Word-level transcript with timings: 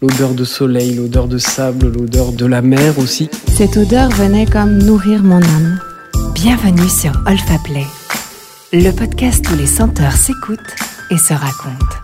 L'odeur 0.00 0.32
de 0.32 0.44
soleil, 0.44 0.94
l'odeur 0.94 1.26
de 1.26 1.38
sable, 1.38 1.88
l'odeur 1.92 2.30
de 2.30 2.46
la 2.46 2.62
mer 2.62 3.00
aussi. 3.00 3.28
Cette 3.48 3.76
odeur 3.76 4.08
venait 4.10 4.46
comme 4.46 4.78
nourrir 4.78 5.24
mon 5.24 5.42
âme. 5.42 5.80
Bienvenue 6.36 6.88
sur 6.88 7.10
Olfa 7.26 7.58
Play, 7.64 7.84
le 8.72 8.92
podcast 8.92 9.44
où 9.50 9.56
les 9.56 9.66
senteurs 9.66 10.12
s'écoutent 10.12 10.76
et 11.10 11.18
se 11.18 11.34
racontent. 11.34 11.96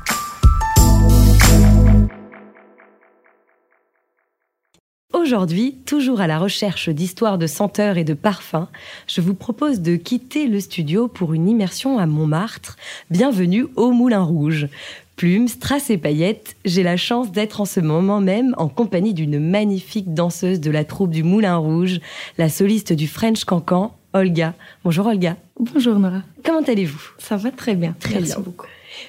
Aujourd'hui, 5.13 5.79
toujours 5.87 6.21
à 6.21 6.27
la 6.27 6.39
recherche 6.39 6.89
d'histoires 6.89 7.39
de 7.39 7.47
senteurs 7.47 7.97
et 7.97 8.05
de 8.05 8.15
parfums, 8.15 8.67
je 9.07 9.21
vous 9.21 9.35
propose 9.35 9.81
de 9.81 9.97
quitter 9.97 10.49
le 10.49 10.59
studio 10.61 11.07
pour 11.09 11.33
une 11.33 11.49
immersion 11.49 11.99
à 11.99 12.07
Montmartre. 12.07 12.77
Bienvenue 13.11 13.67
au 13.77 13.93
Moulin 13.93 14.23
Rouge. 14.23 14.69
Plumes, 15.17 15.47
strass 15.47 15.91
et 15.91 15.99
paillettes, 15.99 16.57
j'ai 16.65 16.83
la 16.83 16.97
chance 16.97 17.31
d'être 17.31 17.61
en 17.61 17.65
ce 17.65 17.79
moment 17.79 18.21
même 18.21 18.55
en 18.59 18.69
compagnie 18.69 19.15
d'une 19.15 19.39
magnifique 19.39 20.13
danseuse 20.13 20.61
de 20.61 20.71
la 20.73 20.85
troupe 20.85 21.11
du 21.11 21.23
Moulin 21.23 21.57
Rouge, 21.57 22.01
la 22.37 22.49
soliste 22.49 22.93
du 22.93 23.07
French 23.07 23.45
Cancan, 23.45 23.95
Olga. 24.13 24.55
Bonjour 24.83 25.07
Olga. 25.07 25.37
Bonjour 25.59 25.99
Nora. 26.01 26.23
Comment 26.45 26.63
allez-vous? 26.63 27.01
Ça 27.19 27.37
va 27.37 27.53
très 27.53 27.77
bien. 27.77 27.95
Très 28.01 28.21
bien. 28.21 28.39
beaucoup. 28.41 28.67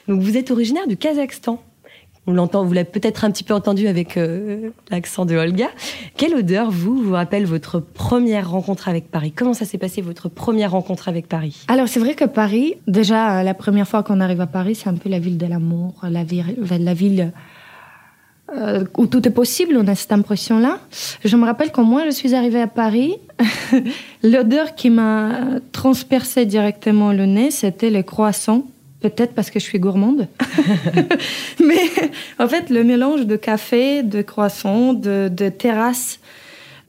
Donc 0.08 0.22
vous 0.22 0.38
êtes 0.38 0.52
originaire 0.52 0.88
du 0.88 0.96
Kazakhstan. 0.96 1.62
On 2.28 2.34
l'entend, 2.34 2.64
vous 2.64 2.74
l'avez 2.74 2.90
peut-être 2.90 3.24
un 3.24 3.32
petit 3.32 3.44
peu 3.44 3.54
entendu 3.54 3.88
avec 3.88 4.18
euh, 4.18 4.72
l'accent 4.90 5.26
de 5.26 5.36
Olga. 5.36 5.68
Quelle 6.18 6.34
odeur, 6.34 6.72
vous, 6.72 7.02
vous 7.04 7.14
rappelle 7.14 7.46
votre 7.46 7.80
première 7.80 8.50
rencontre 8.50 8.90
avec 8.90 9.12
Paris? 9.12 9.32
Comment 9.32 9.54
ça 9.54 9.66
s'est 9.66 9.78
passé, 9.78 10.02
votre 10.02 10.28
première 10.28 10.72
rencontre 10.72 11.08
avec 11.08 11.28
Paris? 11.28 11.66
Alors, 11.68 11.88
c'est 11.88 12.00
vrai 12.00 12.16
que 12.16 12.26
Paris, 12.26 12.76
déjà, 12.88 13.44
la 13.44 13.54
première 13.54 13.88
fois 13.88 14.02
qu'on 14.02 14.20
arrive 14.22 14.42
à 14.42 14.48
Paris, 14.48 14.74
c'est 14.74 14.90
un 14.90 14.96
peu 14.96 15.08
la 15.08 15.20
ville 15.20 15.38
de 15.38 15.46
l'amour, 15.46 15.94
la 16.10 16.24
ville, 16.24 16.56
la 16.80 16.94
ville 16.96 17.32
euh, 18.54 18.86
où 18.98 19.08
tout 19.08 19.28
est 19.28 19.32
possible, 19.32 19.76
on 19.78 19.88
a 19.88 19.96
cette 19.96 20.12
impression-là. 20.12 20.80
Je 21.24 21.36
me 21.36 21.46
rappelle 21.46 21.72
quand 21.72 21.84
moi, 21.84 22.06
je 22.06 22.12
suis 22.12 22.34
arrivée 22.34 22.62
à 22.62 22.68
Paris, 22.68 23.18
l'odeur 24.24 24.76
qui 24.76 24.90
m'a 24.90 25.60
transpercé 25.72 26.46
directement 26.46 27.12
le 27.12 27.26
nez, 27.26 27.52
c'était 27.52 27.90
les 27.90 28.04
croissants 28.04 28.66
Peut-être 29.06 29.36
parce 29.36 29.52
que 29.52 29.60
je 29.60 29.66
suis 29.66 29.78
gourmande. 29.78 30.28
Mais 31.64 32.10
en 32.40 32.48
fait, 32.48 32.72
le 32.72 32.84
mélange 32.84 33.28
de 33.28 33.36
café, 33.36 34.02
de 34.02 34.24
croissant, 34.24 34.94
de, 34.94 35.30
de 35.32 35.50
terrasse, 35.50 36.20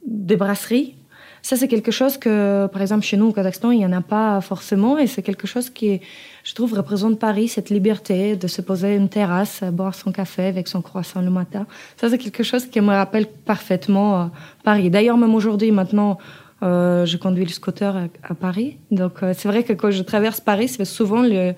de 0.07 0.35
brasserie, 0.35 0.95
ça, 1.43 1.57
c'est 1.57 1.69
quelque 1.69 1.91
chose 1.91 2.17
que, 2.17 2.67
par 2.73 2.81
exemple, 2.81 3.05
chez 3.05 3.19
nous 3.19 3.27
au 3.27 3.33
Kazakhstan, 3.33 3.71
il 3.71 3.79
n'y 3.79 3.87
en 3.87 3.93
a 3.93 4.01
pas 4.01 4.41
forcément. 4.41 4.97
Et 4.97 5.07
c'est 5.07 5.23
quelque 5.23 5.47
chose 5.47 5.69
qui, 5.69 6.01
je 6.43 6.55
trouve, 6.55 6.73
représente 6.73 7.19
Paris, 7.19 7.49
cette 7.49 7.69
liberté 7.69 8.35
de 8.35 8.47
se 8.49 8.63
poser 8.63 8.97
une 8.97 9.11
terrasse, 9.11 9.63
boire 9.63 9.95
son 9.95 10.11
café 10.11 10.47
avec 10.47 10.69
son 10.69 10.81
croissant 10.81 11.21
le 11.21 11.31
matin. 11.31 11.67
Ça, 11.99 12.09
c'est 12.09 12.19
quelque 12.19 12.43
chose 12.43 12.65
qui 12.67 12.81
me 12.81 12.89
rappelle 12.89 13.27
parfaitement 13.27 14.23
euh, 14.23 14.25
Paris. 14.65 14.89
D'ailleurs, 14.89 15.19
même 15.19 15.35
aujourd'hui, 15.35 15.71
maintenant, 15.71 16.17
euh, 16.63 17.05
je 17.05 17.17
conduis 17.19 17.45
le 17.45 17.53
scooter 17.53 18.09
à, 18.23 18.35
Paris. 18.35 18.79
Donc, 18.91 19.23
euh, 19.23 19.35
c'est 19.37 19.49
vrai 19.49 19.63
que 19.63 19.75
quand 19.75 19.91
je 19.91 20.03
traverse 20.03 20.41
Paris, 20.41 20.69
c'est 20.69 20.87
souvent 20.87 21.23
le 21.23 21.55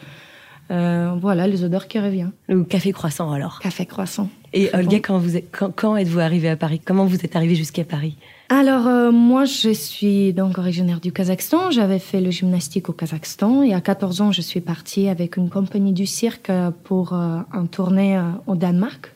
euh, 0.70 1.14
voilà, 1.20 1.46
les 1.46 1.64
odeurs 1.64 1.88
qui 1.88 1.98
reviennent. 1.98 2.32
Le 2.46 2.62
café 2.64 2.92
croissant 2.92 3.32
alors 3.32 3.58
Café 3.60 3.86
croissant. 3.86 4.28
Et 4.52 4.70
Olga, 4.74 4.98
quand, 5.00 5.18
vous 5.18 5.36
êtes, 5.36 5.50
quand, 5.50 5.96
êtes-vous 5.96 6.20
arrivée 6.20 6.48
à 6.48 6.56
Paris? 6.56 6.80
Comment 6.84 7.04
vous 7.04 7.24
êtes 7.24 7.36
arrivée 7.36 7.54
jusqu'à 7.54 7.84
Paris? 7.84 8.16
Alors 8.50 8.86
euh, 8.86 9.10
moi 9.10 9.44
je 9.44 9.70
suis 9.70 10.32
donc 10.32 10.56
originaire 10.56 11.00
du 11.00 11.12
Kazakhstan, 11.12 11.70
j'avais 11.70 11.98
fait 11.98 12.22
le 12.22 12.30
gymnastique 12.30 12.88
au 12.88 12.94
Kazakhstan 12.94 13.62
et 13.62 13.74
à 13.74 13.82
14 13.82 14.22
ans 14.22 14.32
je 14.32 14.40
suis 14.40 14.62
partie 14.62 15.08
avec 15.08 15.36
une 15.36 15.50
compagnie 15.50 15.92
du 15.92 16.06
cirque 16.06 16.50
pour 16.84 17.12
euh, 17.12 17.40
un 17.52 17.66
tournée 17.66 18.18
au 18.46 18.56
Danemark. 18.56 19.12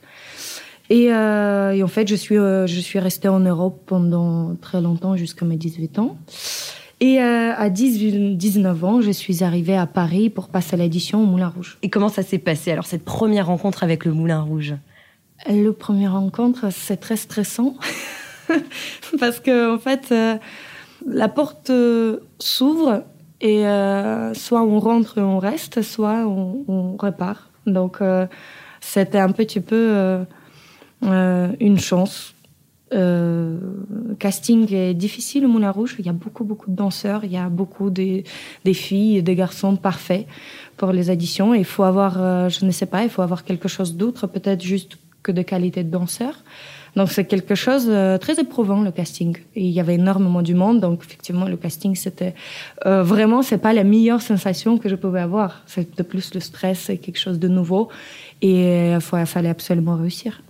Et, 0.91 1.05
et, 1.05 1.83
en 1.83 1.89
fait 1.89 2.09
je 2.09 2.15
suis, 2.15 2.35
je 2.37 2.81
suis 2.81 2.99
restée 2.99 3.29
en 3.29 3.41
Europe 3.41 3.81
pendant 3.87 4.55
très 4.57 4.83
longtemps 4.83 5.17
jusqu'à 5.17 5.47
mes 5.47 5.57
18 5.57 5.99
ans. 5.99 6.19
Et 7.03 7.21
euh, 7.21 7.53
à 7.57 7.69
19 7.69 8.85
ans, 8.85 9.01
je 9.01 9.11
suis 9.11 9.43
arrivée 9.43 9.77
à 9.77 9.89
Paris 9.89 10.31
pour 10.31 10.49
passer 10.49 10.77
l'édition 10.77 11.21
au 11.21 11.27
Moulin 11.27 11.49
Rouge. 11.49 11.77
Et 11.83 11.91
comment 11.91 12.09
ça 12.09 12.23
s'est 12.23 12.39
passé 12.39 12.71
alors 12.71 12.87
cette 12.87 13.05
première 13.05 13.49
rencontre 13.49 13.83
avec 13.83 14.05
le 14.05 14.13
Moulin 14.13 14.41
Rouge? 14.41 14.77
Le 15.49 15.71
première 15.71 16.13
rencontre, 16.13 16.71
c'est 16.71 16.99
très 16.99 17.17
stressant 17.17 17.75
parce 19.19 19.41
que 19.41 19.75
en 19.75 19.81
fait, 19.81 20.13
euh, 20.13 20.37
la 21.05 21.29
porte 21.29 21.71
euh, 21.71 22.21
s'ouvre 22.39 23.03
et 23.41 23.65
soit 24.35 24.63
on 24.63 24.79
rentre 24.79 25.19
et 25.19 25.23
on 25.23 25.41
reste, 25.41 25.83
soit 25.83 26.25
on, 26.25 26.65
on 26.69 26.97
repart. 26.97 27.51
Donc 27.67 27.99
c'était 28.81 29.19
un 29.19 29.33
petit 29.33 29.59
peu 29.59 30.25
une 31.03 31.79
chance 31.81 32.37
euh, 32.93 33.59
casting 34.19 34.73
est 34.73 34.95
difficile 34.95 35.45
au 35.47 35.49
Moulin 35.49 35.71
Rouge. 35.71 35.97
Il 35.99 36.07
y 36.07 36.09
a 36.09 36.13
beaucoup, 36.13 36.45
beaucoup 36.45 36.71
de 36.71 36.77
danseurs. 36.77 37.25
Il 37.25 37.33
y 37.33 37.37
a 37.37 37.49
beaucoup 37.49 37.91
de, 37.91 38.23
des 38.65 38.75
filles 38.75 39.19
et 39.19 39.23
des 39.23 39.35
garçons 39.35 39.77
parfaits 39.77 40.27
pour 40.77 40.93
les 40.93 41.11
auditions. 41.11 41.55
Il 41.55 41.65
faut 41.65 41.85
avoir, 41.85 42.17
euh, 42.21 42.49
je 42.49 42.65
ne 42.65 42.71
sais 42.71 42.87
pas, 42.87 43.03
il 43.05 43.11
faut 43.11 43.23
avoir 43.23 43.45
quelque 43.45 43.69
chose 43.69 43.97
d'autre, 43.97 44.27
peut-être 44.27 44.63
juste 44.63 44.99
que 45.23 45.33
de 45.33 45.43
qualité 45.43 45.85
de 45.85 45.91
danseur. 45.91 46.35
Donc 46.95 47.11
c'est 47.11 47.25
quelque 47.25 47.55
chose 47.55 47.87
de 47.87 48.19
très 48.19 48.39
éprouvant 48.39 48.83
le 48.83 48.91
casting. 48.91 49.37
Et 49.55 49.63
il 49.63 49.71
y 49.71 49.81
avait 49.81 49.95
énormément 49.95 50.43
du 50.43 50.55
monde, 50.55 50.81
donc 50.81 51.03
effectivement 51.03 51.47
le 51.47 51.57
casting 51.57 51.95
c'était 51.95 52.35
euh, 52.85 53.03
vraiment 53.03 53.43
c'est 53.43 53.59
pas 53.59 53.73
la 53.73 53.85
meilleure 53.85 54.21
sensation 54.21 54.77
que 54.77 54.89
je 54.89 54.97
pouvais 54.97 55.21
avoir. 55.21 55.63
C'est 55.67 55.97
de 55.97 56.03
plus 56.03 56.35
le 56.35 56.41
stress, 56.41 56.81
c'est 56.81 56.99
quelque 56.99 57.19
chose 57.19 57.39
de 57.39 57.49
nouveau 57.49 57.89
et 58.43 58.93
il 58.93 59.27
fallait 59.27 59.49
absolument 59.49 59.97
réussir. 59.97 60.43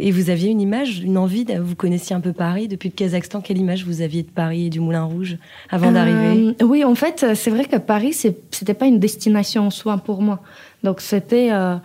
Et 0.00 0.12
vous 0.12 0.28
aviez 0.28 0.50
une 0.50 0.60
image, 0.60 0.98
une 0.98 1.16
envie, 1.16 1.46
vous 1.58 1.74
connaissiez 1.74 2.14
un 2.14 2.20
peu 2.20 2.34
Paris? 2.34 2.68
Depuis 2.68 2.90
le 2.90 2.94
Kazakhstan. 2.94 3.40
Quelle 3.40 3.56
image 3.56 3.86
vous 3.86 4.02
aviez 4.02 4.22
de 4.22 4.30
Paris 4.30 4.66
et 4.66 4.70
du 4.70 4.80
Moulin 4.80 5.04
Rouge 5.04 5.38
avant 5.70 5.88
euh, 5.88 5.92
d'arriver? 5.92 6.54
Oui, 6.62 6.84
en 6.84 6.94
fait, 6.94 7.34
c'est 7.34 7.50
vrai 7.50 7.64
que 7.64 7.76
Paris, 7.76 8.12
c'était 8.12 8.74
pas 8.74 8.86
une 8.86 8.98
destination 8.98 9.66
en 9.66 9.70
soi 9.70 9.96
pour 9.96 10.20
moi. 10.20 10.40
Donc 10.82 11.00
c'était 11.00 11.50
euh, 11.52 11.76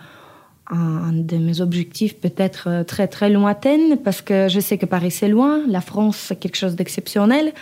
un 0.70 1.12
de 1.12 1.36
mes 1.38 1.62
objectifs 1.62 2.20
peut-être 2.20 2.68
euh, 2.68 2.84
très 2.84 3.08
très 3.08 3.30
lointaine 3.30 3.96
parce 3.96 4.20
que 4.20 4.48
je 4.48 4.60
sais 4.60 4.76
que 4.76 4.86
Paris 4.86 5.12
c'est 5.12 5.28
loin, 5.28 5.62
la 5.66 5.80
France 5.80 6.16
c'est 6.28 6.36
quelque 6.36 6.56
chose 6.56 6.76
d'exceptionnel. 6.76 7.52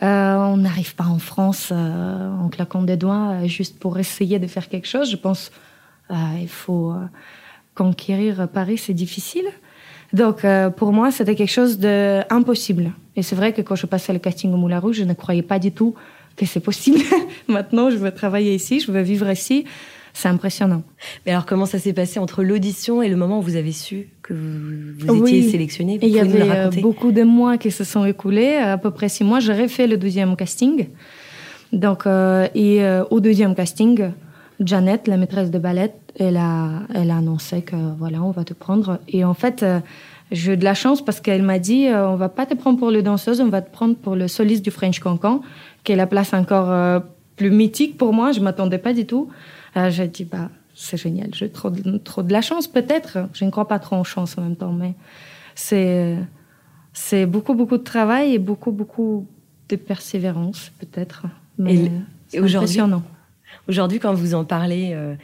on 0.00 0.56
n'arrive 0.58 0.94
pas 0.94 1.06
en 1.06 1.18
France 1.18 1.72
en 1.72 2.48
claquant 2.50 2.82
des 2.82 2.96
doigts 2.96 3.46
juste 3.46 3.78
pour 3.80 3.98
essayer 3.98 4.38
de 4.38 4.46
faire 4.46 4.68
quelque 4.68 4.86
chose. 4.86 5.10
Je 5.10 5.16
pense 5.16 5.50
il 6.10 6.48
faut 6.48 6.94
conquérir 7.74 8.48
Paris, 8.48 8.78
c'est 8.78 8.94
difficile. 8.94 9.46
Donc, 10.12 10.44
euh, 10.44 10.70
pour 10.70 10.92
moi, 10.92 11.10
c'était 11.10 11.34
quelque 11.34 11.50
chose 11.50 11.78
d'impossible. 11.78 12.92
Et 13.16 13.22
c'est 13.22 13.36
vrai 13.36 13.52
que 13.52 13.62
quand 13.62 13.76
je 13.76 13.86
passais 13.86 14.12
le 14.12 14.18
casting 14.18 14.52
au 14.52 14.56
Moulin 14.56 14.78
Rouge, 14.78 14.96
je 14.96 15.04
ne 15.04 15.14
croyais 15.14 15.42
pas 15.42 15.58
du 15.58 15.72
tout 15.72 15.94
que 16.36 16.46
c'est 16.46 16.60
possible. 16.60 17.00
Maintenant, 17.48 17.90
je 17.90 17.96
veux 17.96 18.10
travailler 18.10 18.54
ici, 18.54 18.80
je 18.80 18.90
veux 18.90 19.02
vivre 19.02 19.30
ici. 19.30 19.64
C'est 20.12 20.28
impressionnant. 20.28 20.82
Mais 21.26 21.32
alors, 21.32 21.44
comment 21.44 21.66
ça 21.66 21.78
s'est 21.78 21.92
passé 21.92 22.18
entre 22.18 22.42
l'audition 22.42 23.02
et 23.02 23.10
le 23.10 23.16
moment 23.16 23.40
où 23.40 23.42
vous 23.42 23.56
avez 23.56 23.72
su 23.72 24.08
que 24.22 24.32
vous, 24.32 25.26
étiez 25.26 25.50
sélectionné 25.50 25.98
Il 26.00 26.08
y 26.08 26.18
avait 26.18 26.50
euh, 26.50 26.70
beaucoup 26.80 27.12
de 27.12 27.22
mois 27.22 27.58
qui 27.58 27.70
se 27.70 27.84
sont 27.84 28.06
écoulés, 28.06 28.54
à 28.54 28.78
peu 28.78 28.90
près 28.90 29.10
six 29.10 29.24
mois. 29.24 29.40
J'ai 29.40 29.52
refait 29.52 29.86
le 29.86 29.98
deuxième 29.98 30.34
casting. 30.36 30.86
Donc, 31.72 32.06
euh, 32.06 32.48
et 32.54 32.80
au 33.10 33.20
deuxième 33.20 33.54
casting, 33.54 34.12
Janet, 34.60 35.06
la 35.06 35.16
maîtresse 35.16 35.50
de 35.50 35.58
ballet, 35.58 35.92
elle 36.18 36.36
a, 36.36 36.82
elle 36.94 37.10
a 37.10 37.16
annoncé 37.16 37.62
que 37.62 37.76
voilà, 37.98 38.22
on 38.22 38.30
va 38.30 38.44
te 38.44 38.54
prendre. 38.54 39.00
Et 39.08 39.24
en 39.24 39.34
fait, 39.34 39.62
euh, 39.62 39.80
j'ai 40.30 40.54
eu 40.54 40.56
de 40.56 40.64
la 40.64 40.74
chance 40.74 41.04
parce 41.04 41.20
qu'elle 41.20 41.42
m'a 41.42 41.58
dit 41.58 41.86
euh, 41.86 42.08
on 42.08 42.16
va 42.16 42.28
pas 42.28 42.46
te 42.46 42.54
prendre 42.54 42.78
pour 42.78 42.90
le 42.90 43.02
danseuse, 43.02 43.40
on 43.40 43.48
va 43.48 43.60
te 43.60 43.70
prendre 43.70 43.96
pour 43.96 44.16
le 44.16 44.28
soliste 44.28 44.64
du 44.64 44.70
French 44.70 45.00
Cancan, 45.00 45.42
qui 45.84 45.92
est 45.92 45.96
la 45.96 46.06
place 46.06 46.32
encore 46.32 46.70
euh, 46.70 47.00
plus 47.36 47.50
mythique 47.50 47.98
pour 47.98 48.12
moi. 48.12 48.32
Je 48.32 48.40
m'attendais 48.40 48.78
pas 48.78 48.94
du 48.94 49.06
tout. 49.06 49.28
j'ai 49.88 50.08
dit 50.08 50.24
bah 50.24 50.50
c'est 50.74 50.96
génial, 50.96 51.30
j'ai 51.34 51.48
trop 51.48 51.70
de, 51.70 51.98
trop 51.98 52.22
de 52.22 52.32
la 52.32 52.40
chance 52.40 52.66
peut-être. 52.66 53.18
Je 53.34 53.44
ne 53.44 53.50
crois 53.50 53.68
pas 53.68 53.78
trop 53.78 53.96
en 53.96 54.04
chance 54.04 54.36
en 54.38 54.42
même 54.42 54.56
temps, 54.56 54.72
mais 54.72 54.94
c'est 55.54 56.16
c'est 56.94 57.26
beaucoup 57.26 57.54
beaucoup 57.54 57.76
de 57.76 57.82
travail 57.84 58.32
et 58.32 58.38
beaucoup 58.38 58.72
beaucoup 58.72 59.26
de 59.68 59.76
persévérance 59.76 60.72
peut-être. 60.80 61.26
Mais 61.58 61.90
et, 62.32 62.40
aujourd'hui, 62.40 62.80
Aujourd'hui, 63.68 63.98
quand 63.98 64.14
vous 64.14 64.34
en 64.34 64.44
parlez, 64.44 64.92
euh, 64.94 65.14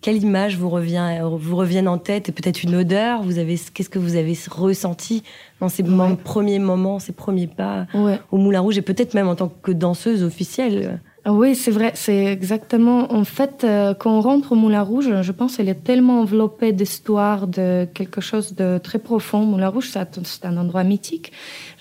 quelle 0.00 0.16
image 0.16 0.56
vous 0.56 0.70
revient, 0.70 1.20
vous 1.22 1.56
reviennent 1.56 1.88
en 1.88 1.98
tête 1.98 2.28
et 2.28 2.32
peut-être 2.32 2.62
une 2.62 2.74
odeur? 2.74 3.22
Vous 3.22 3.38
avez, 3.38 3.58
qu'est-ce 3.72 3.90
que 3.90 3.98
vous 3.98 4.16
avez 4.16 4.36
ressenti 4.50 5.22
dans 5.60 5.68
ces 5.68 5.84
premiers 6.24 6.58
moments, 6.58 6.98
ces 6.98 7.12
premiers 7.12 7.46
pas 7.46 7.86
au 8.30 8.38
Moulin 8.38 8.60
Rouge 8.60 8.78
et 8.78 8.82
peut-être 8.82 9.14
même 9.14 9.28
en 9.28 9.34
tant 9.34 9.48
que 9.48 9.72
danseuse 9.72 10.22
officielle? 10.22 11.00
Ah 11.24 11.34
oui, 11.34 11.54
c'est 11.54 11.70
vrai, 11.70 11.92
c'est 11.94 12.24
exactement. 12.24 13.12
En 13.12 13.24
fait, 13.24 13.62
euh, 13.62 13.92
quand 13.92 14.10
on 14.10 14.22
rentre 14.22 14.52
au 14.52 14.54
Moulin 14.54 14.80
Rouge, 14.80 15.20
je 15.20 15.32
pense 15.32 15.56
qu'elle 15.56 15.68
est 15.68 15.84
tellement 15.84 16.20
enveloppée 16.20 16.72
d'histoire, 16.72 17.46
de 17.46 17.86
quelque 17.92 18.22
chose 18.22 18.54
de 18.54 18.78
très 18.78 18.98
profond. 18.98 19.44
Moulin 19.44 19.68
Rouge, 19.68 19.90
c'est 19.92 20.44
un 20.46 20.56
endroit 20.56 20.82
mythique. 20.82 21.32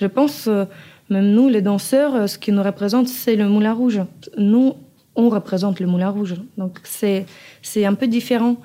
Je 0.02 0.08
pense, 0.08 0.48
euh, 0.48 0.66
même 1.10 1.32
nous, 1.32 1.48
les 1.48 1.62
danseurs, 1.62 2.28
ce 2.28 2.38
qui 2.38 2.52
nous 2.52 2.62
représente, 2.62 3.08
c'est 3.08 3.38
le 3.38 3.48
Moulin 3.48 3.74
Rouge. 3.74 4.02
Nous, 4.38 4.74
on 5.16 5.30
représente 5.30 5.80
le 5.80 5.88
Moulin 5.88 6.10
Rouge. 6.10 6.36
Donc 6.58 6.80
c'est 6.84 7.26
c'est 7.62 7.86
un 7.86 7.94
peu 7.94 8.08
différent. 8.08 8.58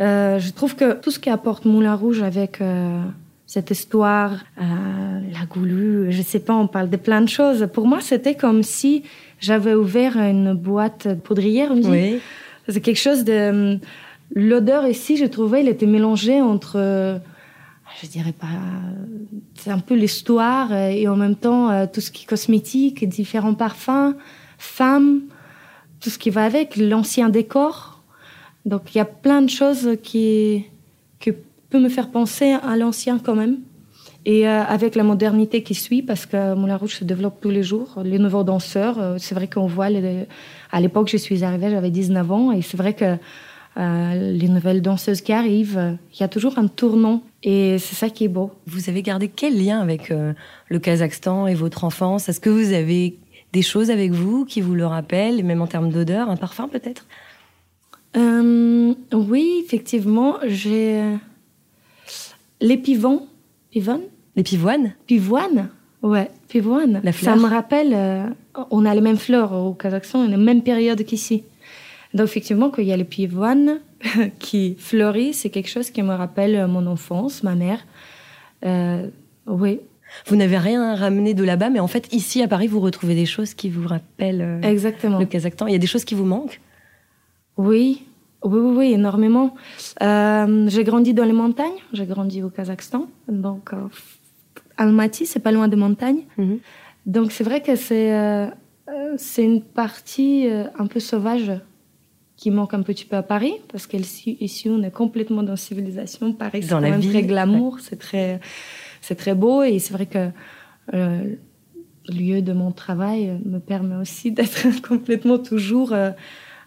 Euh, 0.00 0.38
je 0.38 0.50
trouve 0.50 0.74
que 0.74 0.94
tout 0.94 1.10
ce 1.10 1.18
qui 1.18 1.30
apporte 1.30 1.64
Moulin 1.64 1.94
Rouge 1.94 2.22
avec 2.22 2.60
euh, 2.60 3.00
cette 3.46 3.70
histoire, 3.70 4.32
euh, 4.60 4.62
la 4.62 5.46
goulue, 5.48 6.10
je 6.10 6.22
sais 6.22 6.40
pas, 6.40 6.54
on 6.54 6.66
parle 6.66 6.90
de 6.90 6.96
plein 6.96 7.20
de 7.20 7.28
choses. 7.28 7.68
Pour 7.72 7.86
moi, 7.86 8.00
c'était 8.00 8.34
comme 8.34 8.62
si 8.62 9.04
j'avais 9.38 9.74
ouvert 9.74 10.16
une 10.16 10.54
boîte 10.54 11.14
poudrière. 11.22 11.70
On 11.70 11.76
dit. 11.76 11.88
Oui. 11.88 12.20
C'est 12.68 12.80
quelque 12.80 13.00
chose 13.00 13.24
de. 13.24 13.78
L'odeur 14.34 14.86
ici, 14.86 15.16
je 15.16 15.26
trouvais, 15.26 15.60
elle 15.60 15.68
était 15.68 15.86
mélangée 15.86 16.40
entre. 16.40 17.20
Je 18.02 18.08
dirais 18.08 18.32
pas. 18.32 18.46
C'est 19.54 19.70
un 19.70 19.78
peu 19.78 19.94
l'histoire 19.94 20.72
et 20.72 21.06
en 21.06 21.14
même 21.14 21.36
temps 21.36 21.86
tout 21.86 22.00
ce 22.00 22.10
qui 22.10 22.24
est 22.24 22.26
cosmétique, 22.26 23.06
différents 23.06 23.54
parfums, 23.54 24.14
femmes, 24.58 25.20
tout 26.00 26.10
ce 26.10 26.18
qui 26.18 26.30
va 26.30 26.44
avec, 26.44 26.76
l'ancien 26.76 27.28
décor. 27.28 28.02
Donc 28.64 28.94
il 28.94 28.98
y 28.98 29.00
a 29.00 29.04
plein 29.04 29.42
de 29.42 29.50
choses 29.50 29.96
qui, 30.02 30.64
qui 31.20 31.32
peut 31.70 31.80
me 31.80 31.88
faire 31.88 32.10
penser 32.10 32.52
à 32.52 32.76
l'ancien 32.76 33.18
quand 33.18 33.34
même. 33.34 33.58
Et 34.26 34.48
euh, 34.48 34.62
avec 34.62 34.94
la 34.94 35.02
modernité 35.02 35.62
qui 35.62 35.74
suit, 35.74 36.02
parce 36.02 36.24
que 36.24 36.54
Moulin 36.54 36.76
Rouge 36.76 36.96
se 36.96 37.04
développe 37.04 37.40
tous 37.42 37.50
les 37.50 37.62
jours, 37.62 38.00
les 38.02 38.18
nouveaux 38.18 38.42
danseurs, 38.42 38.98
euh, 38.98 39.16
c'est 39.18 39.34
vrai 39.34 39.48
qu'on 39.48 39.66
voit, 39.66 39.88
à 40.72 40.80
l'époque 40.80 41.08
je 41.10 41.18
suis 41.18 41.44
arrivée, 41.44 41.70
j'avais 41.70 41.90
19 41.90 42.32
ans, 42.32 42.52
et 42.52 42.62
c'est 42.62 42.78
vrai 42.78 42.94
que 42.94 43.16
euh, 43.76 44.32
les 44.32 44.48
nouvelles 44.48 44.80
danseuses 44.80 45.20
qui 45.20 45.32
arrivent, 45.34 45.98
il 46.14 46.20
y 46.20 46.22
a 46.22 46.28
toujours 46.28 46.58
un 46.58 46.68
tournant, 46.68 47.22
et 47.42 47.76
c'est 47.78 47.96
ça 47.96 48.08
qui 48.08 48.24
est 48.24 48.28
beau. 48.28 48.50
Vous 48.66 48.88
avez 48.88 49.02
gardé 49.02 49.28
quel 49.28 49.62
lien 49.62 49.80
avec 49.80 50.08
le 50.08 50.78
Kazakhstan 50.78 51.46
et 51.46 51.54
votre 51.54 51.84
enfance? 51.84 52.28
Est-ce 52.30 52.40
que 52.40 52.48
vous 52.48 52.72
avez 52.72 53.18
des 53.54 53.62
choses 53.62 53.90
avec 53.90 54.10
vous 54.10 54.44
qui 54.44 54.60
vous 54.60 54.74
le 54.74 54.84
rappellent, 54.84 55.42
même 55.44 55.62
en 55.62 55.68
termes 55.68 55.90
d'odeur, 55.90 56.28
un 56.28 56.36
parfum 56.36 56.68
peut-être? 56.68 57.06
Euh, 58.16 58.92
oui, 59.12 59.62
effectivement, 59.64 60.36
j'ai 60.44 61.00
euh, 61.00 61.16
les 62.60 62.76
pivons, 62.76 63.28
Les 64.36 64.42
pivoines? 64.42 64.92
Pivoine, 65.06 65.68
ouais, 66.02 66.30
pivoine. 66.48 67.00
La 67.04 67.12
Ça 67.12 67.36
me 67.36 67.46
rappelle, 67.46 67.92
euh, 67.94 68.26
on 68.70 68.84
a 68.84 68.92
les 68.92 69.00
mêmes 69.00 69.16
fleurs 69.16 69.52
au 69.52 69.72
Kazakhstan, 69.72 70.28
la 70.28 70.36
même 70.36 70.62
période 70.62 71.02
qu'ici. 71.04 71.44
Donc 72.12 72.26
effectivement, 72.26 72.70
quand 72.70 72.82
il 72.82 72.88
y 72.88 72.92
a 72.92 72.96
les 72.96 73.04
pivoines 73.04 73.80
qui 74.40 74.74
fleurissent, 74.78 75.40
c'est 75.40 75.50
quelque 75.50 75.70
chose 75.70 75.90
qui 75.90 76.02
me 76.02 76.14
rappelle 76.14 76.66
mon 76.66 76.86
enfance, 76.86 77.44
ma 77.44 77.54
mère. 77.54 77.80
Euh, 78.64 79.08
oui, 79.46 79.80
Vous 80.26 80.36
n'avez 80.36 80.58
rien 80.58 80.94
ramené 80.94 81.34
de 81.34 81.44
là-bas, 81.44 81.70
mais 81.70 81.80
en 81.80 81.88
fait, 81.88 82.12
ici 82.12 82.42
à 82.42 82.48
Paris, 82.48 82.66
vous 82.66 82.80
retrouvez 82.80 83.14
des 83.14 83.26
choses 83.26 83.54
qui 83.54 83.68
vous 83.68 83.86
rappellent 83.86 84.42
euh, 84.42 84.60
exactement. 84.62 85.18
le 85.18 85.26
Kazakhstan. 85.26 85.66
Il 85.66 85.72
y 85.72 85.76
a 85.76 85.78
des 85.78 85.86
choses 85.86 86.04
qui 86.04 86.14
vous 86.14 86.24
manquent? 86.24 86.60
Oui, 87.56 88.04
oui, 88.44 88.58
oui, 88.60 88.76
oui, 88.76 88.92
énormément. 88.92 89.54
Euh, 90.02 90.68
j'ai 90.68 90.84
grandi 90.84 91.14
dans 91.14 91.24
les 91.24 91.32
montagnes, 91.32 91.80
j'ai 91.92 92.04
grandi 92.04 92.42
au 92.42 92.50
Kazakhstan, 92.50 93.06
donc 93.28 93.72
euh, 93.72 93.76
Almaty, 94.76 95.24
c'est 95.24 95.40
pas 95.40 95.52
loin 95.52 95.66
des 95.68 95.76
montagnes. 95.76 96.22
Mhm. 96.36 96.58
Donc 97.06 97.32
c'est 97.32 97.44
vrai 97.44 97.62
que 97.62 97.74
c'est 97.74 98.12
euh, 98.14 98.46
c'est 99.16 99.44
une 99.44 99.62
partie 99.62 100.46
un 100.78 100.86
peu 100.86 101.00
sauvage 101.00 101.52
qui 102.36 102.50
manque 102.50 102.74
un 102.74 102.82
petit 102.82 103.04
peu 103.04 103.16
à 103.16 103.22
Paris, 103.22 103.54
parce 103.70 103.86
qu'ici, 103.86 104.36
ici, 104.40 104.68
on 104.68 104.82
est 104.82 104.90
complètement 104.90 105.42
dans 105.42 105.52
la 105.52 105.56
civilisation. 105.56 106.32
Paris, 106.32 106.62
c'est 106.62 106.70
Dans 106.70 106.76
quand 106.76 106.82
la 106.82 106.90
même 106.90 107.00
ville, 107.00 107.12
très 107.12 107.22
glamour, 107.22 107.78
c'est 107.80 107.96
très, 107.96 108.40
c'est 109.04 109.16
très 109.16 109.34
beau, 109.34 109.62
et 109.62 109.78
c'est 109.78 109.92
vrai 109.92 110.06
que 110.06 110.30
euh, 110.94 111.34
le 112.08 112.14
lieu 112.14 112.42
de 112.42 112.54
mon 112.54 112.72
travail 112.72 113.38
me 113.44 113.58
permet 113.58 113.96
aussi 113.96 114.32
d'être 114.36 114.80
complètement 114.80 115.38
toujours 115.38 115.92
euh, 115.92 116.10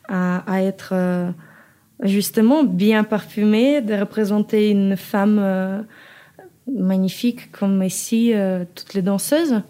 à, 0.08 0.62
être 0.62 0.92
euh, 0.94 1.32
justement 2.04 2.64
bien 2.64 3.04
parfumée, 3.04 3.82
de 3.82 3.96
représenter 3.96 4.70
une 4.70 4.96
femme 4.96 5.86
magnifique 6.72 7.52
comme 7.52 7.82
ici, 7.82 8.34
toutes 8.76 8.94
les 8.94 9.02
danseuses. 9.02 9.62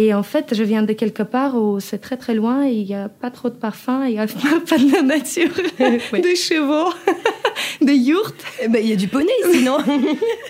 Et 0.00 0.14
en 0.14 0.22
fait, 0.22 0.54
je 0.54 0.62
viens 0.62 0.84
de 0.84 0.92
quelque 0.92 1.24
part 1.24 1.56
où 1.56 1.80
c'est 1.80 1.98
très 1.98 2.16
très 2.16 2.32
loin 2.40 2.64
et 2.68 2.72
il 2.72 2.86
n'y 2.86 2.94
a 2.94 3.08
pas 3.08 3.30
trop 3.32 3.48
de 3.48 3.56
parfum, 3.56 4.04
il 4.06 4.12
n'y 4.12 4.20
a 4.20 4.26
pas 4.70 4.78
de 4.78 4.92
la 4.92 5.02
nature, 5.02 5.50
Oui. 6.12 6.20
des 6.20 6.36
chevaux, 6.36 6.92
des 7.80 7.96
yourtes. 7.96 8.44
Eh 8.62 8.68
ben, 8.68 8.80
Il 8.80 8.88
y 8.90 8.92
a 8.92 8.96
du 8.96 9.08
poney 9.08 9.32
ici, 9.44 9.64
non 9.64 9.78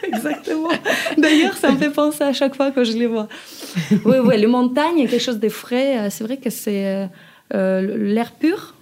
Exactement. 0.03 0.69
D'ailleurs, 1.17 1.57
ça 1.57 1.71
me 1.73 1.79
fait 1.79 1.89
penser 1.91 2.25
à 2.25 2.35
chaque 2.35 2.55
fois 2.57 2.71
que 2.73 2.85
je 2.85 2.93
les 2.93 3.07
vois. 3.07 3.27
Oui, 4.05 4.19
oui, 4.23 4.37
les 4.37 4.47
montagnes, 4.47 5.09
quelque 5.09 5.19
chose 5.19 5.41
de 5.41 5.49
frais. 5.49 5.97
euh, 5.99 6.09
C'est 6.11 6.25
vrai 6.25 6.37
que 6.37 6.51
c'est 6.51 6.85
euh, 6.87 7.07
euh, 7.55 7.97
l'air 7.97 8.33
pur. 8.33 8.75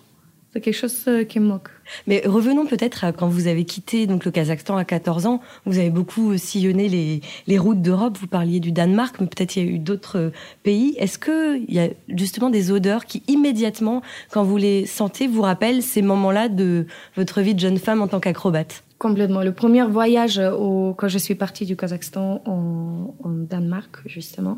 C'est 0.56 0.62
quelque 0.62 0.75
chose 0.75 1.05
euh, 1.08 1.25
qui 1.25 1.38
me 1.38 1.49
manque. 1.49 1.69
Mais 2.06 2.23
revenons 2.25 2.64
peut-être 2.64 3.05
à 3.05 3.12
quand 3.12 3.29
vous 3.29 3.47
avez 3.47 3.67
quitté 3.67 4.06
donc 4.06 4.25
le 4.25 4.31
Kazakhstan 4.31 4.79
à 4.79 4.87
14 4.87 5.26
ans. 5.26 5.43
Vous 5.67 5.76
avez 5.76 5.91
beaucoup 5.91 6.38
sillonné 6.38 6.88
les, 6.88 7.20
les 7.47 7.58
routes 7.58 7.82
d'Europe. 7.82 8.17
Vous 8.19 8.26
parliez 8.26 8.58
du 8.58 8.73
Danemark, 8.73 9.17
mais 9.20 9.26
peut-être 9.26 9.56
il 9.56 9.62
y 9.62 9.69
a 9.69 9.70
eu 9.70 9.79
d'autres 9.79 10.17
euh, 10.17 10.31
pays. 10.62 10.97
Est-ce 10.99 11.19
qu'il 11.19 11.67
y 11.69 11.79
a 11.79 11.91
justement 12.08 12.49
des 12.49 12.73
odeurs 12.73 13.05
qui 13.05 13.23
immédiatement, 13.29 14.00
quand 14.31 14.44
vous 14.44 14.56
les 14.56 14.87
sentez, 14.87 15.26
vous 15.26 15.43
rappellent 15.43 15.82
ces 15.82 16.00
moments-là 16.00 16.49
de 16.49 16.87
votre 17.17 17.43
vie 17.43 17.55
de 17.55 17.61
jeune 17.61 17.76
femme 17.76 18.00
en 18.00 18.08
tant 18.08 18.19
qu'acrobate? 18.19 18.82
Complètement. 18.99 19.43
Le 19.43 19.53
premier 19.53 19.82
voyage 19.82 20.38
au, 20.38 20.94
quand 20.97 21.08
je 21.08 21.19
suis 21.19 21.35
partie 21.35 21.67
du 21.67 21.76
Kazakhstan 21.76 22.41
en, 22.47 23.14
en 23.23 23.29
Danemark, 23.29 23.99
justement, 24.06 24.56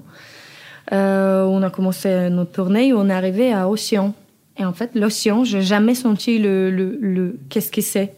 euh, 0.92 1.42
on 1.42 1.60
a 1.64 1.70
commencé 1.70 2.30
notre 2.30 2.52
tournée 2.52 2.86
et 2.86 2.92
on 2.92 3.08
est 3.08 3.12
arrivé 3.12 3.52
à 3.52 3.68
Océan. 3.68 4.14
Et 4.58 4.64
en 4.64 4.72
fait, 4.72 4.90
l'océan, 4.94 5.44
j'ai 5.44 5.62
jamais 5.62 5.94
senti 5.94 6.38
le, 6.38 6.70
le, 6.70 6.98
le 7.00 7.38
qu'est-ce 7.48 7.70
que 7.70 7.80
c'est. 7.80 8.14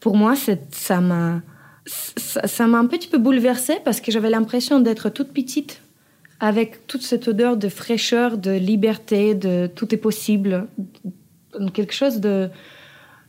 Pour 0.00 0.16
moi, 0.16 0.34
ça 0.70 1.00
m'a, 1.00 1.42
ça 1.86 2.66
m'a 2.66 2.78
un 2.78 2.86
petit 2.86 3.08
peu 3.08 3.18
bouleversée 3.18 3.78
parce 3.84 4.00
que 4.00 4.12
j'avais 4.12 4.30
l'impression 4.30 4.80
d'être 4.80 5.08
toute 5.08 5.32
petite 5.32 5.80
avec 6.40 6.86
toute 6.86 7.02
cette 7.02 7.26
odeur 7.26 7.56
de 7.56 7.68
fraîcheur, 7.68 8.36
de 8.38 8.52
liberté, 8.52 9.34
de 9.34 9.66
tout 9.66 9.94
est 9.94 9.98
possible, 9.98 10.66
quelque 11.72 11.94
chose 11.94 12.20
de, 12.20 12.50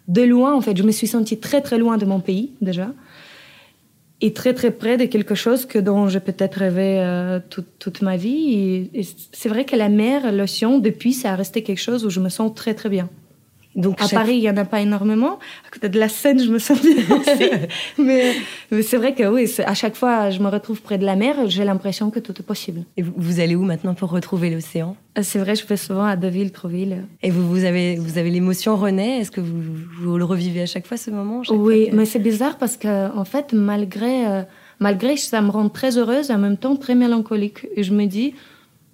de 0.07 0.21
loin 0.21 0.53
en 0.53 0.61
fait. 0.61 0.75
Je 0.75 0.83
me 0.83 0.91
suis 0.91 1.07
sentie 1.07 1.39
très 1.39 1.61
très 1.61 1.77
loin 1.77 1.97
de 1.97 2.05
mon 2.05 2.19
pays 2.19 2.51
déjà 2.61 2.91
et 4.21 4.33
très 4.33 4.53
très 4.53 4.71
près 4.71 4.97
de 4.97 5.05
quelque 5.05 5.35
chose 5.35 5.65
que 5.65 5.77
dont 5.77 6.07
j'ai 6.07 6.19
peut-être 6.19 6.55
rêvé 6.55 6.99
euh, 6.99 7.39
toute, 7.49 7.67
toute 7.79 8.01
ma 8.01 8.17
vie. 8.17 8.89
Et, 8.93 9.05
c'est 9.31 9.49
vrai 9.49 9.65
que 9.65 9.75
la 9.75 9.89
mer, 9.89 10.31
l'océan, 10.31 10.79
depuis, 10.79 11.13
ça 11.13 11.33
a 11.33 11.35
resté 11.35 11.63
quelque 11.63 11.81
chose 11.81 12.05
où 12.05 12.09
je 12.09 12.19
me 12.19 12.29
sens 12.29 12.53
très 12.55 12.73
très 12.73 12.89
bien. 12.89 13.09
Donc 13.75 13.99
À 14.01 14.03
chaque- 14.07 14.13
Paris, 14.19 14.35
il 14.37 14.41
y 14.43 14.49
en 14.49 14.55
a 14.55 14.63
pas 14.63 14.79
énormément. 14.79 15.37
À 15.67 15.69
côté 15.73 15.89
de 15.89 15.99
la 15.99 16.07
Seine, 16.07 16.39
je 16.41 16.49
me 16.49 16.59
sens 16.59 16.81
bien 16.81 16.95
aussi. 17.19 17.49
mais 17.97 18.33
mais 18.71 18.81
c'est 18.81 18.95
vrai 18.97 19.13
que 19.13 19.23
oui, 19.23 19.51
à 19.65 19.73
chaque 19.73 19.95
fois, 19.95 20.29
je 20.29 20.39
me 20.39 20.47
retrouve 20.47 20.81
près 20.81 20.97
de 20.97 21.05
la 21.05 21.15
mer, 21.17 21.35
j'ai 21.49 21.65
l'impression 21.65 22.09
que 22.09 22.19
tout 22.19 22.33
est 22.39 22.43
possible. 22.45 22.83
Et 22.95 23.01
vous, 23.01 23.39
allez 23.41 23.55
où 23.55 23.63
maintenant 23.63 23.93
pour 23.93 24.11
retrouver 24.11 24.49
l'océan? 24.49 24.95
Euh, 25.17 25.21
C'est 25.23 25.39
vrai, 25.39 25.55
je 25.55 25.65
vais 25.65 25.75
souvent 25.77 26.05
à 26.05 26.15
Deauville, 26.15 26.51
Trouville. 26.51 27.03
Et 27.21 27.31
vous, 27.31 27.47
vous 27.49 27.65
avez, 27.65 27.97
vous 27.97 28.17
avez 28.17 28.29
l'émotion 28.29 28.77
renaît 28.77 29.19
Est-ce 29.19 29.31
que 29.31 29.41
vous, 29.41 29.61
vous 30.01 30.17
le 30.17 30.23
revivez 30.23 30.61
à 30.61 30.65
chaque 30.67 30.87
fois 30.87 30.95
ce 30.97 31.11
moment 31.11 31.41
Oui, 31.49 31.89
que- 31.89 31.95
mais 31.95 32.05
c'est 32.05 32.19
bizarre 32.19 32.57
parce 32.57 32.77
que 32.77 33.13
en 33.15 33.25
fait, 33.25 33.51
malgré 33.53 34.25
euh, 34.27 34.41
malgré 34.79 35.17
ça 35.17 35.41
me 35.41 35.49
rend 35.51 35.67
très 35.69 35.97
heureuse 35.97 36.29
et 36.29 36.33
en 36.33 36.37
même 36.37 36.57
temps 36.57 36.75
très 36.77 36.95
mélancolique. 36.95 37.67
Et 37.75 37.83
je 37.83 37.93
me 37.93 38.05
dis, 38.05 38.33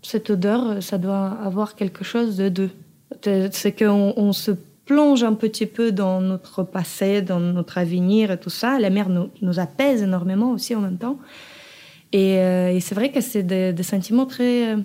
cette 0.02 0.32
odeur, 0.32 0.82
ça 0.82 0.98
doit 0.98 1.38
avoir 1.44 1.76
quelque 1.76 2.04
chose 2.04 2.36
de 2.36 2.50
deux. 2.50 2.70
C'est- 3.24 3.54
C'est 3.54 3.72
qu'on 3.72 4.14
on 4.18 4.34
se 4.34 4.52
plonge 4.86 5.24
un 5.24 5.34
petit 5.34 5.66
peu 5.66 5.92
dans 5.92 6.22
notre 6.22 6.64
passé, 6.64 7.22
dans 7.22 7.40
notre 7.40 7.78
avenir 7.78 8.32
et 8.32 8.40
tout 8.40 8.50
ça. 8.50 8.80
La 8.80 8.90
mer 8.90 9.10
nous, 9.10 9.30
nous 9.42 9.60
apaise 9.60 10.04
énormément 10.04 10.52
aussi 10.52 10.76
en 10.76 10.82
même 10.82 10.98
temps. 10.98 11.20
Et, 12.12 12.40
euh, 12.40 12.74
et 12.74 12.80
c'est 12.80 12.96
vrai 12.96 13.12
que 13.12 13.22
c'est 13.22 13.44
des, 13.44 13.74
des 13.74 13.84
sentiments 13.84 14.26
très, 14.26 14.76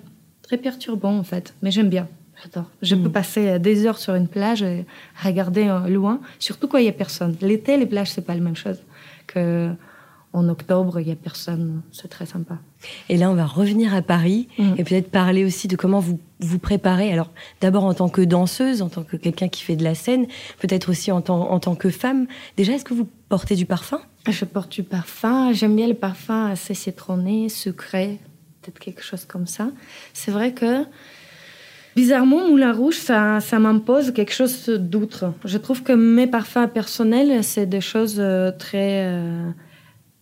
très 0.43 0.57
perturbants 0.57 1.17
en 1.17 1.23
fait. 1.23 1.53
Mais 1.61 1.71
j'aime 1.71 1.89
bien. 1.89 2.07
J'adore. 2.43 2.69
Je 2.81 2.95
peux 2.95 3.09
passer 3.09 3.47
euh, 3.49 3.59
des 3.59 3.85
heures 3.85 3.97
sur 3.97 4.13
une 4.15 4.27
plage 4.27 4.61
et 4.61 4.85
regarder 5.23 5.67
euh, 5.67 5.87
loin, 5.87 6.19
surtout 6.39 6.67
quand 6.67 6.77
il 6.77 6.85
y 6.85 6.89
a 6.89 6.93
personne. 6.93 7.35
L'été, 7.41 7.77
les 7.77 7.85
plages, 7.85 8.11
c'est 8.11 8.25
pas 8.25 8.35
la 8.35 8.41
même 8.41 8.55
chose 8.55 8.79
que 9.25 9.71
en 10.33 10.49
octobre, 10.49 10.99
il 10.99 11.07
y 11.07 11.11
a 11.11 11.15
personne. 11.15 11.81
C'est 11.91 12.09
très 12.09 12.25
sympa. 12.25 12.59
Et 13.09 13.17
là, 13.17 13.31
on 13.31 13.33
va 13.33 13.45
revenir 13.45 13.93
à 13.95 14.01
Paris 14.01 14.47
Mm. 14.57 14.73
et 14.77 14.83
peut-être 14.83 15.09
parler 15.09 15.43
aussi 15.45 15.67
de 15.67 15.75
comment 15.75 15.99
vous 15.99 16.19
vous 16.39 16.59
préparez. 16.59 17.11
Alors, 17.11 17.31
d'abord 17.61 17.85
en 17.85 17.93
tant 17.95 18.09
que 18.09 18.21
danseuse, 18.21 18.81
en 18.83 18.89
tant 18.89 19.03
que 19.03 19.17
quelqu'un 19.17 19.47
qui 19.47 19.63
fait 19.63 19.75
de 19.75 19.83
la 19.83 19.95
scène, 19.95 20.27
peut-être 20.59 20.89
aussi 20.89 21.11
en 21.11 21.21
tant, 21.21 21.49
en 21.49 21.59
tant 21.59 21.75
que 21.75 21.89
femme. 21.89 22.27
Déjà, 22.57 22.73
est-ce 22.73 22.85
que 22.85 22.93
vous 22.93 23.07
portez 23.29 23.55
du 23.55 23.65
parfum? 23.65 23.99
Je 24.29 24.45
porte 24.45 24.71
du 24.71 24.83
parfum. 24.83 25.51
J'aime 25.53 25.75
bien 25.75 25.87
les 25.87 25.93
parfums 25.95 26.51
assez 26.51 26.73
citronnés, 26.75 27.49
sucrés, 27.49 28.19
peut-être 28.61 28.77
quelque 28.79 29.01
chose 29.01 29.25
comme 29.25 29.47
ça. 29.47 29.69
C'est 30.13 30.29
vrai 30.31 30.53
que, 30.53 30.83
bizarrement, 31.95 32.47
Moulin 32.47 32.73
Rouge, 32.73 32.97
ça, 32.97 33.39
ça 33.39 33.57
m'impose 33.57 34.11
quelque 34.11 34.33
chose 34.33 34.69
d'autre. 34.69 35.33
Je 35.45 35.57
trouve 35.57 35.81
que 35.81 35.93
mes 35.93 36.27
parfums 36.27 36.67
personnels, 36.71 37.43
c'est 37.43 37.65
des 37.65 37.81
choses 37.81 38.17
euh, 38.19 38.51
très, 38.51 39.05
euh, 39.05 39.49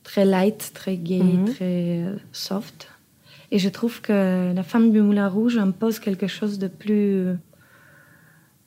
très 0.05 0.23
light, 0.23 0.71
très 0.73 0.95
gay, 0.95 1.19
Mhm. 1.21 1.45
très 1.53 2.03
euh, 2.05 2.15
soft. 2.31 2.87
Et 3.51 3.59
je 3.59 3.67
trouve 3.69 3.99
que 4.01 4.53
la 4.55 4.63
femme 4.63 4.91
du 4.91 5.01
Moulin 5.01 5.27
Rouge 5.27 5.57
impose 5.57 5.99
quelque 5.99 6.27
chose 6.27 6.57
de 6.59 6.67
plus, 6.69 7.27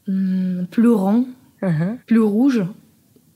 hum, 0.08 0.66
plus 0.70 0.90
rond, 0.90 1.26
Mhm. 1.62 1.98
plus 2.06 2.20
rouge. 2.20 2.64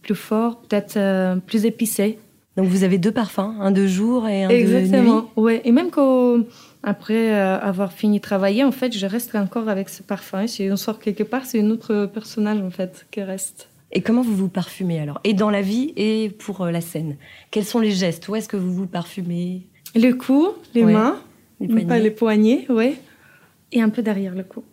plus 0.02 0.16
fort, 0.16 0.60
peut-être 0.62 0.96
euh, 0.96 1.36
plus 1.36 1.64
épicé. 1.64 2.18
Donc 2.56 2.66
vous 2.66 2.82
avez 2.82 2.98
deux 2.98 3.12
parfums, 3.12 3.54
un 3.60 3.70
de 3.70 3.86
jour 3.86 4.26
et 4.26 4.42
un 4.42 4.48
de 4.48 4.52
nuit? 4.54 4.60
Exactement. 4.60 5.30
Ouais. 5.36 5.62
Et 5.64 5.70
même 5.70 5.90
quand 5.90 6.38
après 6.82 7.32
euh, 7.32 7.56
avoir 7.60 7.92
fini 7.92 8.16
de 8.18 8.22
travailler, 8.22 8.64
en 8.64 8.72
fait, 8.72 8.90
je 8.92 9.06
reste 9.06 9.32
encore 9.36 9.68
avec 9.68 9.88
ce 9.88 10.02
parfum. 10.02 10.48
Si 10.48 10.68
on 10.72 10.76
sort 10.76 10.98
quelque 10.98 11.22
part, 11.22 11.44
c'est 11.46 11.60
un 11.60 11.70
autre 11.70 12.06
personnage 12.12 12.60
en 12.60 12.70
fait 12.70 13.06
qui 13.12 13.22
reste. 13.22 13.68
Et 13.92 14.00
comment 14.00 14.22
vous 14.22 14.34
vous 14.34 14.48
parfumez 14.48 14.98
alors? 15.00 15.20
Et 15.24 15.34
dans 15.34 15.50
la 15.50 15.60
vie 15.62 15.92
et 15.96 16.30
pour 16.30 16.64
la 16.66 16.80
scène? 16.80 17.16
Quels 17.50 17.64
sont 17.64 17.78
les 17.80 17.90
gestes? 17.90 18.26
Où 18.28 18.34
est-ce 18.36 18.48
que 18.48 18.56
vous 18.56 18.72
vous 18.72 18.86
parfumez? 18.86 19.66
Le 19.94 20.12
cou, 20.12 20.48
les 20.74 20.84
Ouais. 20.84 20.92
mains, 20.94 21.20
Les 21.60 21.68
pas 21.68 21.74
poignets 21.74 22.00
les 22.02 22.10
poignets, 22.10 22.66
ouais. 22.70 22.94
Et 23.72 23.80
un 23.82 23.90
peu 23.90 24.02
derrière 24.02 24.34
le 24.34 24.42
cou. 24.44 24.64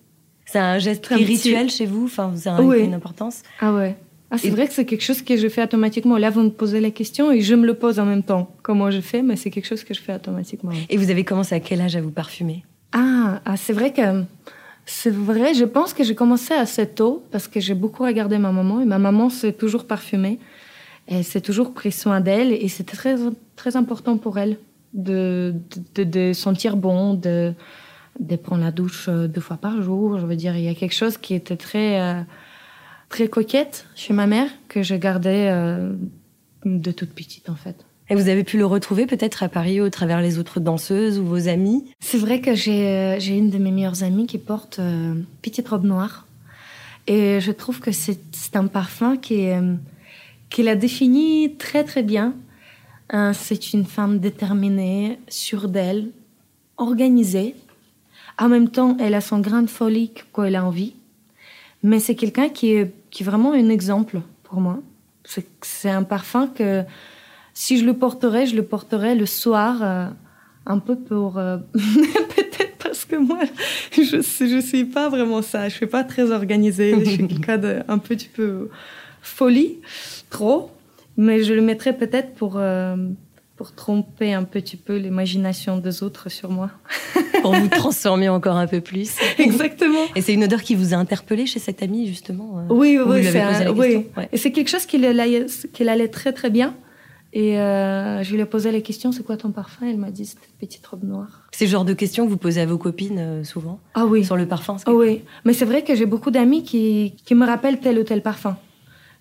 C'est 0.46 0.60
un 0.60 0.80
geste 0.80 1.04
Très 1.04 1.16
petit. 1.16 1.26
rituel 1.26 1.70
chez 1.70 1.86
vous? 1.86 2.06
Enfin, 2.06 2.32
vous 2.34 2.48
avez 2.48 2.64
Oui. 2.64 2.80
une 2.84 2.94
importance? 2.94 3.44
Ah 3.60 3.74
ouais. 3.74 3.96
Ah, 4.32 4.38
c'est 4.38 4.48
Et- 4.48 4.52
vrai 4.52 4.68
que 4.68 4.74
c'est 4.74 4.86
quelque 4.86 5.04
chose 5.04 5.22
que 5.22 5.36
je 5.38 5.48
fais 5.50 5.64
automatiquement. 5.64 6.18
Là, 6.18 6.30
vous 6.30 6.42
me 6.42 6.50
posez 6.50 6.80
la 6.80 6.92
question 6.92 7.32
et 7.32 7.42
je 7.42 7.56
me 7.56 7.66
le 7.66 7.74
pose 7.74 8.00
en 8.00 8.06
même 8.06 8.24
temps. 8.24 8.56
Comment 8.64 8.90
je 8.92 9.02
fais, 9.02 9.22
mais 9.22 9.36
c'est 9.36 9.50
quelque 9.52 9.66
chose 9.66 9.84
que 9.84 9.94
je 9.94 10.00
fais 10.02 10.14
automatiquement. 10.14 10.72
Et 10.90 10.98
vous 10.98 11.10
avez 11.10 11.24
commencé 11.24 11.56
à 11.56 11.60
quel 11.60 11.82
âge 11.82 11.96
à 11.96 12.02
vous 12.02 12.12
parfumer? 12.12 12.64
Ah, 12.94 13.42
ah, 13.46 13.58
c'est 13.58 13.74
vrai 13.74 13.92
que 13.92 14.24
c'est 14.92 15.12
vrai. 15.12 15.54
Je 15.54 15.66
pense 15.66 15.94
que 15.94 16.04
j'ai 16.04 16.16
commencé 16.16 16.54
assez 16.54 16.88
tôt 16.88 17.24
parce 17.32 17.48
que 17.48 17.60
j'ai 17.60 17.76
beaucoup 17.76 18.04
regardé 18.04 18.38
ma 18.40 18.52
maman 18.52 18.82
et 18.82 18.86
ma 18.86 18.98
maman 18.98 19.30
s'est 19.30 19.54
toujours 19.54 19.86
parfumée. 19.86 20.40
Elle 21.08 21.24
s'est 21.24 21.42
toujours 21.42 21.74
pris 21.74 21.92
soin 21.92 22.22
d'elle 22.22 22.52
et 22.52 22.68
c'était 22.68 22.98
très 22.98 23.16
très 23.56 23.76
important 23.76 24.18
pour 24.18 24.38
elle 24.40 24.58
de 24.94 25.54
de, 25.96 26.04
de- 26.04 26.34
sentir 26.34 26.76
bon, 26.76 27.14
de 27.14 27.54
de 28.20 28.36
prendre 28.36 28.64
la 28.64 28.72
douche 28.72 29.08
euh, 29.10 29.28
deux 29.28 29.42
fois 29.42 29.58
par 29.58 29.82
jour. 29.82 30.20
Je 30.20 30.26
veux 30.26 30.36
dire, 30.36 30.56
il 30.58 30.64
y 30.64 30.68
a 30.70 30.74
quelque 30.76 30.96
chose 30.96 31.18
qui 31.18 31.34
était 31.36 31.56
très 31.56 32.02
euh, 32.02 32.22
très 33.10 33.28
coquette 33.28 33.86
chez 33.96 34.14
ma 34.14 34.26
mère 34.28 34.50
que 34.68 34.82
je 34.84 34.96
gardais 34.96 35.50
euh, 35.52 35.94
de 36.66 36.92
toute 36.92 37.14
petite 37.14 37.50
en 37.50 37.56
fait. 37.56 37.86
Et 38.12 38.16
vous 38.16 38.28
avez 38.28 38.44
pu 38.44 38.58
le 38.58 38.66
retrouver 38.66 39.06
peut-être 39.06 39.44
à 39.44 39.50
Paris 39.50 39.82
au 39.82 39.90
travers 39.90 40.22
les 40.22 40.40
autres 40.40 40.60
danseuses 40.60 41.20
ou 41.20 41.26
vos 41.26 41.48
amis 41.48 41.86
C'est 42.00 42.18
vrai 42.18 42.42
que 42.42 42.56
j'ai 42.56 42.88
euh, 42.88 43.20
j'ai 43.20 43.38
une 43.38 43.52
de 43.52 43.60
mes 43.60 43.72
meilleures 43.72 44.04
amies 44.04 44.26
qui 44.26 44.40
porte 44.40 44.80
euh, 44.80 45.14
petite 45.42 45.68
robe 45.68 45.86
noire. 45.86 46.26
Et 47.10 47.40
je 47.40 47.52
trouve 47.52 47.80
que 47.80 47.92
c'est 47.92 48.20
un 48.56 48.68
parfum 48.68 49.18
qui, 49.18 49.50
euh, 49.50 49.74
qui 50.50 50.62
la 50.62 50.76
définit 50.76 51.56
très 51.58 51.84
très 51.84 52.04
bien. 52.04 52.36
Euh, 53.14 53.34
c'est 53.34 53.74
une 53.74 53.86
femme 53.86 54.20
déterminée, 54.20 55.20
sûre 55.28 55.68
d'elle, 55.68 56.10
organisée. 56.78 57.56
En 58.38 58.48
même 58.48 58.70
temps, 58.70 58.96
elle 59.00 59.16
a 59.16 59.22
son 59.22 59.40
grain 59.40 59.64
de 59.64 59.70
folie 59.70 60.12
quand 60.32 60.44
elle 60.44 60.56
a 60.56 60.64
envie. 60.64 60.94
Mais 61.82 62.00
c'est 62.00 62.16
quelqu'un 62.16 62.50
qui 62.50 62.74
est, 62.74 62.94
qui 63.10 63.24
est 63.24 63.26
vraiment 63.26 63.54
un 63.54 63.70
exemple 63.70 64.22
pour 64.44 64.62
moi. 64.62 64.80
C'est 65.62 65.90
un 65.90 66.04
parfum 66.04 66.48
que 66.48 66.84
si 67.62 67.78
je 67.78 67.84
le 67.84 67.94
porterais, 67.94 68.46
je 68.46 68.56
le 68.56 68.64
porterais 68.64 69.16
le 69.16 69.26
soir, 69.26 69.80
euh, 69.84 70.06
un 70.66 70.80
peu 70.80 70.96
pour... 70.96 71.38
euh, 71.38 71.58
Peut-être 71.74 72.78
parce 72.82 73.04
que 73.04 73.18
moi, 73.18 73.40
je 73.92 74.22
suis, 74.22 74.50
je 74.50 74.60
suis 74.62 74.86
pas 74.86 75.10
vraiment 75.10 75.42
ça. 75.42 75.68
Je 75.68 75.76
suis 75.76 75.86
pas 75.86 76.06
très 76.06 76.32
organisée. 76.32 76.96
Je 77.04 77.10
suis 77.10 77.28
quelqu'un 77.28 77.58
de 77.58 77.80
un 77.90 77.98
petit 77.98 78.30
peu 78.30 78.70
folie, 79.22 79.80
trop. 80.30 80.72
Mais 81.18 81.44
je 81.44 81.54
le 81.54 81.62
mettrais 81.62 81.98
peut-être 81.98 82.34
pour, 82.36 82.54
euh, 82.56 82.96
pour 83.58 83.76
tromper 83.76 84.34
un 84.34 84.46
petit 84.46 84.78
peu 84.78 84.96
l'imagination 84.96 85.80
des 85.80 86.02
autres 86.02 86.30
sur 86.30 86.50
moi. 86.50 86.72
pour 87.42 87.54
vous 87.54 87.68
transformer 87.68 88.30
encore 88.30 88.56
un 88.56 88.68
peu 88.68 88.80
plus 88.80 89.12
Exactement. 89.38 90.06
Et 90.16 90.22
c'est 90.22 90.34
une 90.34 90.46
odeur 90.46 90.62
qui 90.62 90.76
vous 90.76 90.94
a 90.94 90.98
interpellé 90.98 91.46
chez 91.46 91.60
cette 91.60 91.84
amie 91.84 92.08
justement 92.08 92.66
Oui, 92.70 92.98
oui, 93.06 93.28
un- 93.38 93.74
oui. 93.74 94.08
Ouais. 94.16 94.30
Et 94.32 94.38
c'est 94.38 94.54
quelque 94.54 94.70
chose 94.70 94.86
qui 94.86 95.06
allait, 95.06 95.46
qui 95.74 95.90
allait 95.90 96.08
très 96.08 96.32
très 96.32 96.50
bien. 96.50 96.74
Et 97.32 97.60
euh, 97.60 98.24
je 98.24 98.34
lui 98.34 98.42
ai 98.42 98.46
posé 98.46 98.72
la 98.72 98.82
question, 98.82 99.12
c'est 99.12 99.24
quoi 99.24 99.38
ton 99.38 99.52
parfum? 99.52 99.86
Elle 99.88 99.98
m'a 99.98 100.10
dit, 100.10 100.26
c'était 100.26 100.48
petite 100.60 100.86
robe 100.88 101.04
noire. 101.04 101.48
C'est 101.52 101.66
le 101.66 101.72
genre 101.72 101.86
de 101.86 101.94
questions 101.94 102.26
que 102.26 102.30
vous 102.32 102.38
posez 102.38 102.62
à 102.62 102.66
vos 102.66 102.78
copines 102.80 103.20
euh, 103.20 103.44
souvent? 103.44 103.80
Ah 103.94 104.06
oui. 104.08 104.26
sur 104.26 104.36
le 104.36 104.48
parfum 104.48 104.78
c'est- 104.80 104.86
Ah 104.88 104.94
oui, 104.94 105.22
mais 105.46 105.54
c'est 105.54 105.66
vrai 105.66 105.84
que 105.84 105.94
j'ai 105.94 106.08
beaucoup 106.08 106.32
d'amis 106.32 106.64
qui, 106.64 107.14
qui 107.26 107.36
me 107.36 107.46
rappellent 107.46 107.80
tel 107.80 108.00
ou 108.00 108.04
tel 108.04 108.24
parfum. 108.24 108.58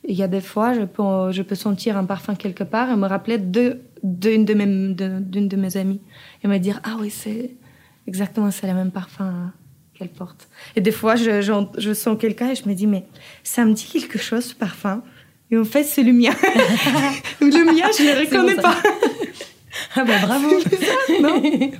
Il 0.09 0.15
y 0.17 0.23
a 0.23 0.29
des 0.29 0.41
fois, 0.41 0.73
je 0.73 0.83
peux, 0.83 1.33
je 1.33 1.43
peux 1.43 1.55
sentir 1.55 1.99
un 1.99 2.05
parfum 2.05 2.35
quelque 2.35 2.65
part 2.65 2.91
et 2.91 2.97
me 2.97 3.07
rappeler 3.07 3.37
de- 3.37 3.81
d'une 4.03 4.45
de, 4.47 4.55
mes, 4.55 4.95
de- 4.95 5.19
d'une 5.21 5.49
de 5.49 5.57
mes 5.57 5.77
amies. 5.77 6.01
Et 6.43 6.49
me 6.49 6.57
dire, 6.59 6.81
ah 6.85 6.97
oui, 7.01 7.11
c'est 7.11 7.57
exactement 8.07 8.51
c'est 8.51 8.67
le 8.69 8.75
même 8.75 8.91
parfum 8.91 9.53
qu'elle 9.93 10.09
porte. 10.09 10.49
Et 10.77 10.81
des 10.81 10.93
fois, 10.93 11.17
je, 11.17 11.43
je, 11.43 11.53
je 11.77 11.93
sens 11.93 12.17
quelqu'un 12.19 12.51
et 12.51 12.55
je 12.55 12.67
me 12.69 12.75
dis, 12.75 12.87
mais 12.87 13.05
ça 13.43 13.65
me 13.67 13.75
dit 13.75 13.85
quelque 13.93 14.17
chose, 14.19 14.45
ce 14.47 14.55
parfum? 14.55 15.03
Et 15.51 15.57
en 15.57 15.65
fait, 15.65 15.85
c'est 15.85 16.03
le 16.03 16.13
mien. 16.13 16.31
le 17.41 17.65
mien, 17.65 17.89
je 17.97 18.03
ne 18.03 18.21
le 18.21 18.31
bon, 18.31 18.37
reconnais 18.37 18.57
ça. 18.57 18.63
pas. 18.63 18.77
Ah 19.95 20.05
bah 20.05 20.15
bravo 20.23 20.49
non 21.23 21.41
Oui, 21.43 21.71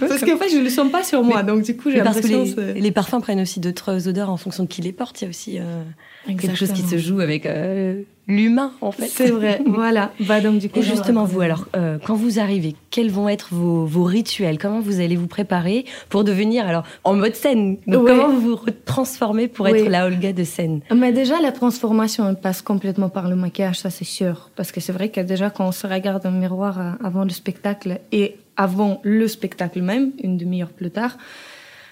Parce 0.00 0.20
qu'en 0.20 0.36
fait, 0.36 0.48
je 0.48 0.58
ne 0.58 0.62
le 0.62 0.70
sens 0.70 0.90
pas 0.90 1.02
sur 1.02 1.22
moi. 1.22 1.42
Donc, 1.42 1.62
du 1.62 1.76
coup, 1.76 1.90
j'ai 1.90 2.02
parce 2.02 2.20
que 2.20 2.28
l'impression 2.28 2.62
les, 2.74 2.80
les 2.80 2.90
parfums 2.90 3.20
prennent 3.20 3.40
aussi 3.40 3.60
d'autres 3.60 4.08
odeurs 4.08 4.30
en 4.30 4.36
fonction 4.36 4.64
de 4.64 4.68
qui 4.68 4.80
les 4.80 4.92
porte. 4.92 5.20
Il 5.20 5.24
y 5.24 5.26
a 5.26 5.30
aussi 5.30 5.58
euh, 5.58 5.82
quelque 6.26 6.54
chose 6.54 6.72
qui 6.72 6.82
se 6.82 6.98
joue 6.98 7.20
avec 7.20 7.46
euh, 7.46 8.02
l'humain, 8.28 8.72
en 8.80 8.92
fait. 8.92 9.06
C'est 9.08 9.30
vrai, 9.30 9.60
voilà. 9.66 10.12
Bah, 10.20 10.40
donc, 10.40 10.58
du 10.58 10.68
coup, 10.68 10.78
Et 10.78 10.82
justement, 10.82 11.24
vous, 11.24 11.40
alors, 11.40 11.66
euh, 11.76 11.98
quand 12.04 12.14
vous 12.14 12.38
arrivez, 12.38 12.76
quels 12.90 13.10
vont 13.10 13.28
être 13.28 13.48
vos, 13.52 13.84
vos 13.86 14.04
rituels? 14.04 14.58
Comment 14.58 14.80
vous 14.80 15.00
allez 15.00 15.16
vous 15.16 15.26
préparer 15.26 15.84
pour 16.10 16.24
devenir, 16.24 16.66
alors, 16.68 16.84
en 17.04 17.14
mode 17.14 17.34
scène? 17.34 17.78
Donc, 17.86 18.04
Ouais. 18.04 18.10
comment 18.10 18.28
vous 18.28 18.40
vous 18.56 18.60
transformez 18.84 19.48
pour 19.48 19.66
être 19.66 19.88
la 19.88 20.06
Olga 20.06 20.32
de 20.32 20.44
scène? 20.44 20.80
Mais 20.94 21.12
déjà, 21.12 21.40
la 21.40 21.52
transformation 21.52 22.28
elle 22.28 22.36
passe 22.36 22.62
complètement 22.62 23.08
par 23.08 23.28
le 23.28 23.34
maquillage, 23.36 23.78
ça 23.80 23.90
c'est 23.90 24.04
sûr. 24.04 24.50
Parce 24.56 24.72
que 24.72 24.80
c'est 24.80 24.92
vrai 24.92 25.08
que 25.08 25.20
déjà, 25.20 25.50
quand 25.50 25.66
on 25.66 25.72
se 25.72 25.86
regarde 25.86 26.22
dans 26.22 26.30
le 26.30 26.38
miroir 26.38 26.78
euh, 26.80 26.90
avant 27.02 27.24
le 27.24 27.30
spectacle 27.30 28.00
et 28.12 28.36
avant 28.56 29.00
le 29.04 29.26
spectacle 29.28 29.80
même, 29.80 30.12
une 30.22 30.36
demi-heure 30.36 30.68
plus 30.70 30.90
tard, 30.90 31.16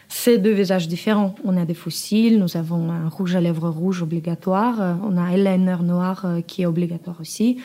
c'est 0.09 0.39
deux 0.39 0.53
visages 0.53 0.89
différents. 0.89 1.35
On 1.45 1.57
a 1.57 1.65
des 1.65 1.75
fossiles, 1.75 2.39
nous 2.39 2.57
avons 2.57 2.91
un 2.91 3.09
rouge 3.09 3.35
à 3.37 3.41
lèvres 3.41 3.69
rouge 3.69 4.03
obligatoire, 4.03 4.81
euh, 4.81 4.95
on 5.03 5.17
a 5.17 5.21
un 5.21 5.31
eyeliner 5.31 5.77
noir 5.83 6.23
euh, 6.25 6.41
qui 6.41 6.63
est 6.63 6.67
obligatoire 6.67 7.17
aussi. 7.21 7.59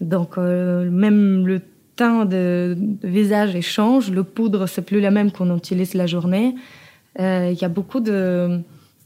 Donc, 0.00 0.38
euh, 0.38 0.90
même 0.90 1.46
le 1.46 1.60
teint 1.96 2.24
de, 2.24 2.76
de 2.78 3.08
visage 3.08 3.54
échange, 3.56 4.10
le 4.10 4.22
poudre, 4.22 4.66
c'est 4.66 4.82
plus 4.82 5.00
la 5.00 5.10
même 5.10 5.30
qu'on 5.32 5.56
utilise 5.56 5.94
la 5.94 6.06
journée. 6.06 6.54
Euh, 7.18 7.50
Il 7.52 7.60
y 7.60 7.64
a 7.64 7.68
beaucoup 7.68 8.00
de, 8.00 8.60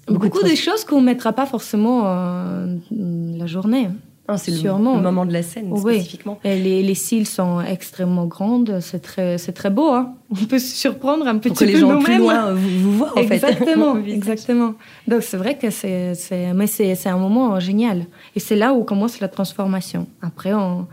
Beaucoup 0.07 0.26
beaucoup, 0.26 0.42
de 0.42 0.50
de 0.50 0.54
choses 0.57 0.85
qu'on 0.85 1.00
ne 1.00 1.07
mettra 1.07 1.33
pas 1.33 1.47
forcément 1.47 2.02
euh, 2.07 2.76
la 2.90 3.47
journée. 3.47 3.88
Ah, 4.29 4.38
C'est 4.38 4.52
Sûrement. 4.52 4.97
le 4.97 5.02
moment 5.02 5.26
de 5.26 5.33
la 5.33 5.43
scène, 5.43 5.67
Oui. 5.73 5.95
spécifiquement. 5.97 6.38
Et 6.45 6.57
les, 6.59 6.83
les 6.83 6.95
cils 6.95 7.26
sont 7.26 7.61
extrêmement 7.61 8.26
grandes, 8.26 8.79
c'est 8.81 9.00
très, 9.00 9.37
c'est 9.37 9.52
très 9.52 9.69
beau. 9.69 9.91
Hein 9.91 10.14
On 10.31 10.45
peut 10.47 10.61
se 10.61 10.75
surprendre 10.76 11.26
un 11.26 11.38
petit 11.38 11.49
Pour 11.49 11.59
que 11.59 11.64
les 11.64 11.73
peu 11.73 11.81
gens 11.81 11.99
plus 12.00 12.19
loin 12.19 12.52
vous, 12.55 12.79
vous 12.81 12.93
voient, 12.99 13.12
en 13.19 13.23
fait. 13.23 13.35
Exactement, 13.35 13.95
visage. 13.97 14.17
exactement. 14.17 14.75
Donc 15.09 15.23
c'est 15.23 15.37
vrai 15.37 15.59
que 15.59 15.71
c'est, 15.71 16.12
mais 16.55 16.69
c'est, 16.69 16.95
c'est 16.95 17.09
un 17.09 17.19
moment 17.19 17.59
génial. 17.59 18.07
Et 18.37 18.41
c'est 18.41 18.57
là 18.57 18.73
où 18.75 18.85
commence 18.85 19.19
la 19.21 19.29
transformation. 19.29 20.07
Après, 20.23 20.55
on, 20.55 20.87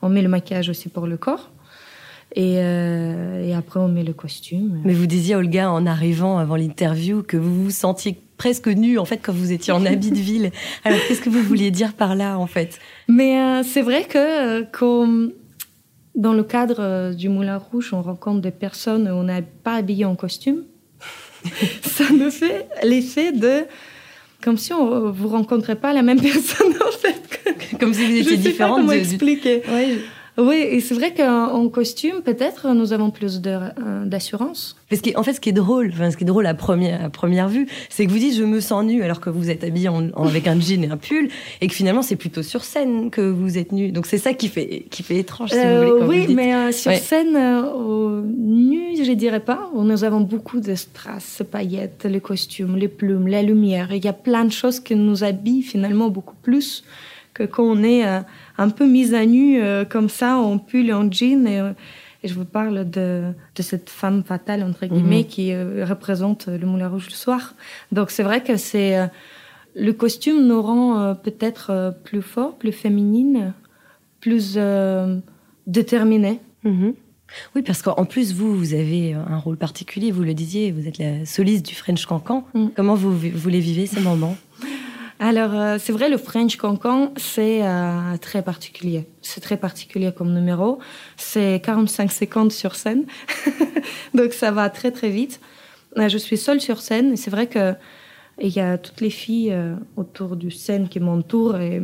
on 0.00 0.08
met 0.08 0.22
le 0.22 0.28
maquillage 0.28 0.68
aussi 0.70 0.88
pour 0.88 1.06
le 1.08 1.16
corps. 1.16 1.50
Et, 2.34 2.56
euh, 2.58 3.46
et 3.46 3.54
après, 3.54 3.80
on 3.80 3.88
met 3.88 4.04
le 4.04 4.12
costume. 4.12 4.80
Mais 4.84 4.92
vous 4.94 5.06
disiez, 5.06 5.34
Olga, 5.36 5.70
en 5.70 5.86
arrivant 5.86 6.38
avant 6.38 6.56
l'interview, 6.56 7.22
que 7.22 7.36
vous 7.36 7.64
vous 7.64 7.70
sentiez 7.70 8.18
presque 8.36 8.68
nue, 8.68 8.98
en 8.98 9.04
fait, 9.04 9.18
quand 9.22 9.32
vous 9.32 9.52
étiez 9.52 9.72
en 9.72 9.84
habit 9.86 10.10
de 10.10 10.16
ville. 10.18 10.50
Alors, 10.84 10.98
qu'est-ce 11.06 11.20
que 11.20 11.30
vous 11.30 11.42
vouliez 11.42 11.70
dire 11.70 11.94
par 11.94 12.14
là, 12.14 12.38
en 12.38 12.46
fait? 12.46 12.78
Mais 13.08 13.40
euh, 13.40 13.62
c'est 13.62 13.82
vrai 13.82 14.04
que 14.04 14.18
euh, 14.18 14.64
comme 14.70 15.32
dans 16.14 16.32
le 16.32 16.42
cadre 16.44 16.76
euh, 16.80 17.12
du 17.12 17.28
Moulin 17.28 17.58
Rouge, 17.58 17.90
on 17.92 18.02
rencontre 18.02 18.40
des 18.40 18.50
personnes 18.50 19.06
où 19.08 19.12
on 19.12 19.24
n'est 19.24 19.42
pas 19.42 19.74
habillé 19.74 20.04
en 20.04 20.16
costume. 20.16 20.62
ça 21.82 22.04
nous 22.12 22.30
fait 22.30 22.66
l'effet 22.82 23.32
de 23.32 23.64
comme 24.42 24.56
si 24.58 24.72
on 24.72 25.10
vous 25.10 25.28
rencontrez 25.28 25.74
pas 25.76 25.92
la 25.92 26.02
même 26.02 26.20
personne 26.32 26.72
en 26.86 26.90
fait. 26.92 27.76
Comme 27.78 27.92
si 27.94 28.04
vous 28.04 28.12
Je 28.12 28.18
étiez 28.20 28.30
sais 28.30 28.36
pas 28.36 28.48
différente 28.50 28.76
comment 28.80 28.92
de- 28.92 28.98
du- 28.98 29.02
expliquer. 29.04 29.62
Ouais. 29.68 29.98
Oui, 30.38 30.56
et 30.56 30.80
c'est 30.80 30.94
vrai 30.94 31.14
qu'en 31.14 31.46
en 31.54 31.68
costume, 31.68 32.20
peut-être, 32.22 32.68
nous 32.74 32.92
avons 32.92 33.10
plus 33.10 33.40
euh, 33.46 34.04
d'assurance. 34.04 34.76
Parce 34.90 35.00
que, 35.00 35.16
en 35.18 35.22
fait, 35.22 35.32
ce 35.32 35.40
qui 35.40 35.48
est 35.48 35.52
drôle, 35.52 35.90
enfin, 35.94 36.10
ce 36.10 36.16
qui 36.16 36.24
est 36.24 36.26
drôle 36.26 36.46
à 36.46 36.52
première, 36.52 37.02
à 37.04 37.08
première 37.08 37.48
vue, 37.48 37.66
c'est 37.88 38.04
que 38.06 38.10
vous 38.10 38.18
dites 38.18 38.34
je 38.36 38.44
me 38.44 38.60
sens 38.60 38.84
nue 38.84 39.02
alors 39.02 39.20
que 39.20 39.30
vous 39.30 39.48
êtes 39.50 39.64
en, 39.88 40.10
en- 40.10 40.26
avec 40.28 40.46
un 40.46 40.60
jean 40.60 40.84
et 40.84 40.90
un 40.90 40.96
pull, 40.98 41.28
et 41.60 41.66
que 41.68 41.74
finalement 41.74 42.02
c'est 42.02 42.16
plutôt 42.16 42.42
sur 42.42 42.64
scène 42.64 43.10
que 43.10 43.22
vous 43.22 43.56
êtes 43.56 43.72
nue. 43.72 43.92
Donc 43.92 44.04
c'est 44.06 44.18
ça 44.18 44.34
qui 44.34 44.48
fait, 44.48 44.84
qui 44.90 45.02
fait 45.02 45.16
étrange, 45.16 45.50
si 45.50 45.56
Euh, 45.58 45.84
vous 45.84 45.90
voulez. 45.90 46.00
quand 46.00 46.06
oui, 46.08 46.20
vous 46.20 46.26
dites. 46.26 46.36
mais 46.36 46.54
euh, 46.54 46.70
sur 46.72 46.90
Ouais. 46.90 46.98
scène, 46.98 47.34
euh, 47.34 47.62
au 47.72 48.20
nu, 48.22 48.94
je 49.02 49.12
dirais 49.12 49.40
pas. 49.40 49.70
Nous 49.74 50.04
avons 50.04 50.20
beaucoup 50.20 50.60
de 50.60 50.74
strass, 50.74 51.42
paillettes, 51.50 52.04
les 52.08 52.20
costumes, 52.20 52.76
les 52.76 52.88
plumes, 52.88 53.26
la 53.26 53.42
lumière. 53.42 53.88
Il 53.92 54.04
y 54.04 54.08
a 54.08 54.12
plein 54.12 54.44
de 54.44 54.52
choses 54.52 54.80
qui 54.80 54.94
nous 54.96 55.24
habillent 55.24 55.62
finalement 55.62 56.08
beaucoup 56.10 56.36
plus 56.42 56.84
que 57.34 57.42
quand 57.42 57.64
on 57.64 57.82
est 57.82 58.06
euh, 58.06 58.20
un 58.58 58.70
peu 58.70 58.86
mise 58.86 59.14
à 59.14 59.24
nu 59.26 59.60
euh, 59.60 59.84
comme 59.84 60.08
ça, 60.08 60.36
en 60.38 60.58
pull 60.58 60.88
et 60.88 60.92
en 60.92 61.10
jean. 61.10 61.46
Et, 61.46 61.60
euh, 61.60 61.72
et 62.22 62.28
je 62.28 62.34
vous 62.34 62.44
parle 62.44 62.88
de, 62.90 63.32
de 63.54 63.62
cette 63.62 63.90
femme 63.90 64.22
fatale, 64.24 64.62
entre 64.62 64.86
guillemets, 64.86 65.22
Mhm. 65.22 65.26
qui 65.26 65.52
euh, 65.52 65.84
représente 65.84 66.48
le 66.48 66.66
Moulin 66.66 66.88
Rouge 66.88 67.06
le 67.08 67.14
soir. 67.14 67.54
Donc 67.92 68.10
c'est 68.10 68.22
vrai 68.22 68.42
que 68.42 68.56
c'est... 68.56 69.08
le 69.74 69.92
costume 69.92 70.46
nous 70.46 70.62
rend 70.62 71.14
peut-être 71.14 71.94
plus 72.04 72.22
fort, 72.22 72.54
plus 72.56 72.72
féminine, 72.72 73.52
plus 74.20 74.54
euh, 74.56 75.18
déterminée. 75.66 76.40
Mhm. 76.64 76.94
Oui, 77.54 77.62
parce 77.62 77.82
qu'en 77.82 78.04
plus, 78.04 78.32
vous, 78.32 78.56
vous 78.56 78.72
avez 78.72 79.12
un 79.14 79.38
rôle 79.38 79.56
particulier, 79.56 80.12
vous 80.12 80.22
le 80.22 80.32
disiez, 80.32 80.70
vous 80.70 80.86
êtes 80.86 80.98
la 80.98 81.26
soliste 81.26 81.66
du 81.66 81.74
French 81.74 82.06
Cancan. 82.06 82.44
Mm. 82.54 82.66
Comment 82.76 82.94
vous, 82.94 83.12
vous 83.12 83.48
les 83.48 83.58
vivez 83.60 83.86
ces 83.86 84.00
moments? 84.00 84.36
Alors, 85.18 85.54
euh, 85.54 85.76
c'est 85.78 85.92
vrai, 85.92 86.08
le 86.08 86.18
French 86.18 86.56
Cancan, 86.56 87.12
c'est 87.16 87.66
euh, 87.66 88.16
très 88.20 88.42
particulier. 88.42 89.06
C'est 89.22 89.40
très 89.40 89.56
particulier 89.56 90.12
comme 90.16 90.32
numéro. 90.34 90.78
C'est 91.16 91.60
45 91.64 92.12
secondes 92.12 92.52
sur 92.52 92.74
scène. 92.74 93.04
Donc, 94.14 94.32
ça 94.32 94.50
va 94.50 94.68
très, 94.68 94.90
très 94.90 95.08
vite. 95.08 95.40
Euh, 95.96 96.08
je 96.08 96.18
suis 96.18 96.36
seule 96.36 96.60
sur 96.60 96.80
scène. 96.80 97.12
Et 97.12 97.16
c'est 97.16 97.30
vrai 97.30 97.46
que 97.46 97.74
il 98.40 98.54
y 98.54 98.60
a 98.60 98.76
toutes 98.76 99.00
les 99.00 99.10
filles 99.10 99.52
euh, 99.52 99.74
autour 99.96 100.36
du 100.36 100.50
scène 100.50 100.88
qui 100.88 101.00
m'entourent 101.00 101.56
et 101.56 101.82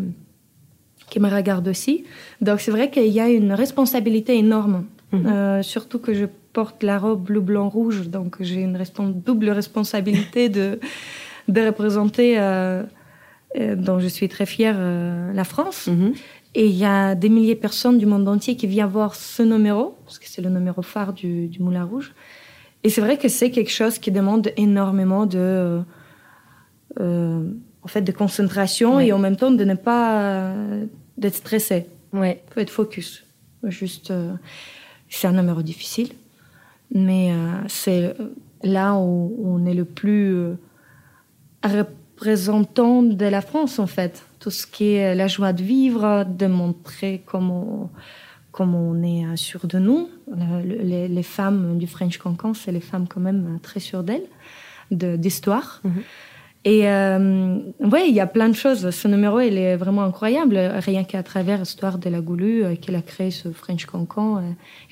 qui 1.09 1.21
me 1.21 1.31
regardent 1.31 1.69
aussi. 1.69 2.05
Donc, 2.41 2.61
c'est 2.61 2.71
vrai 2.71 2.91
qu'il 2.91 3.09
y 3.09 3.21
a 3.21 3.29
une 3.29 3.53
responsabilité 3.53 4.37
énorme. 4.37 4.85
Mhm. 5.13 5.27
Euh, 5.27 5.63
surtout 5.63 5.99
que 5.99 6.15
je 6.15 6.27
porte 6.53 6.83
la 6.83 6.99
robe 6.99 7.25
bleu, 7.25 7.41
blanc, 7.41 7.69
rouge. 7.69 8.09
Donc, 8.09 8.37
j'ai 8.41 8.63
une 8.63 8.79
double 8.97 9.51
responsabilité 9.51 10.49
de, 10.49 10.79
de 11.49 11.67
représenter, 11.67 12.39
euh, 12.39 12.83
dont 13.59 13.99
je 13.99 14.07
suis 14.07 14.29
très 14.29 14.47
fière, 14.47 14.77
euh, 14.79 15.33
la 15.33 15.45
France. 15.45 15.89
Mhm. 15.89 16.15
Et 16.55 16.67
il 16.67 16.77
y 16.77 16.85
a 16.85 17.15
des 17.15 17.29
milliers 17.29 17.55
de 17.55 17.61
personnes 17.61 17.99
du 17.99 18.07
monde 18.07 18.29
entier 18.29 18.57
qui 18.57 18.67
viennent 18.67 18.87
voir 18.87 19.15
ce 19.15 19.43
numéro, 19.43 19.97
parce 20.05 20.19
que 20.19 20.29
c'est 20.29 20.43
le 20.43 20.51
numéro 20.51 20.83
phare 20.83 21.13
du, 21.13 21.49
du 21.49 21.61
Moulin 21.63 21.85
Rouge. 21.85 22.13
Et 22.85 22.91
c'est 22.91 23.01
vrai 23.01 23.17
que 23.17 23.29
c'est 23.29 23.51
quelque 23.51 23.71
chose 23.71 23.99
qui 23.99 24.11
demande 24.11 24.51
énormément 24.57 25.25
de, 25.25 25.81
euh, 27.01 27.51
en 27.83 27.89
fait, 27.89 28.03
de 28.03 28.13
concentration 28.13 28.97
Ouais. 28.97 29.07
et 29.07 29.13
en 29.13 29.19
même 29.19 29.37
temps 29.37 29.51
de 29.51 29.65
ne 29.65 29.75
pas 29.75 30.21
euh, 30.21 30.85
d'être 31.17 31.37
stressé. 31.37 31.87
Ouais. 32.13 32.43
Il 32.49 32.53
faut 32.55 32.61
être 32.61 32.71
focus. 32.71 33.25
Juste, 33.65 34.11
euh, 34.11 34.33
c'est 35.09 35.29
un 35.29 35.33
numéro 35.33 35.63
difficile, 35.63 36.09
mais 36.93 37.33
euh, 37.33 37.37
c'est 37.69 38.15
là 38.63 38.95
où 38.97 39.35
on 39.45 39.65
est 39.65 39.75
le 39.75 39.85
plus 39.85 40.35
euh, 40.35 40.55
représentant 42.27 43.03
de 43.03 43.27
la 43.27 43.41
France, 43.41 43.79
en 43.81 43.87
fait. 43.89 44.25
Tout 44.39 44.51
ce 44.51 44.67
qui 44.67 44.93
est 44.93 45.15
la 45.15 45.27
joie 45.29 45.53
de 45.53 45.63
vivre, 45.63 46.25
de 46.25 46.47
montrer 46.47 47.23
comment, 47.27 47.91
comment 48.53 48.79
on 48.91 49.03
est 49.03 49.27
euh, 49.27 49.37
sûr 49.37 49.67
de 49.67 49.79
nous. 49.79 50.09
Le- 50.29 50.63
le- 50.69 50.83
les, 50.83 51.09
les 51.09 51.23
femmes 51.25 51.79
du 51.79 51.87
French 51.89 52.19
Cancan, 52.19 52.55
c'est 52.55 52.71
les 52.73 52.81
femmes 52.81 53.07
quand 53.09 53.21
même 53.21 53.55
euh, 53.57 53.59
très 53.61 53.81
sûres 53.81 54.05
d'elles, 54.05 54.27
de- 54.93 55.17
d'histoire. 55.17 55.81
Mhm. 55.85 56.03
Et 56.65 56.89
euh, 56.89 57.59
ouais, 57.81 58.09
il 58.09 58.15
y 58.15 58.21
a 58.21 58.27
plein 58.29 58.49
de 58.49 58.55
choses. 58.55 58.91
Ce 58.91 59.09
numéro, 59.09 59.41
il 59.41 59.59
est 59.59 59.75
vraiment 59.77 60.03
incroyable, 60.05 60.57
rien 60.57 61.03
qu'à 61.03 61.25
travers 61.25 61.59
l'histoire 61.59 61.99
de 61.99 62.09
la 62.09 62.21
Goulue 62.21 62.65
euh, 62.65 62.77
qu'elle 62.77 62.95
a 62.95 63.03
créé 63.03 63.33
ce 63.33 63.51
French 63.51 63.85
Cancan. 63.87 64.37
euh. 64.39 64.41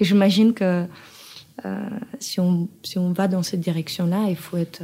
et 0.01 0.05
j'imagine 0.05 0.53
que 0.53 0.85
si, 2.19 2.41
on, 2.41 2.69
si 2.83 2.99
on 2.99 3.13
va 3.13 3.29
dans 3.29 3.43
cette 3.43 3.61
direction-là, 3.61 4.29
il 4.31 4.37
faut 4.37 4.57
être 4.57 4.81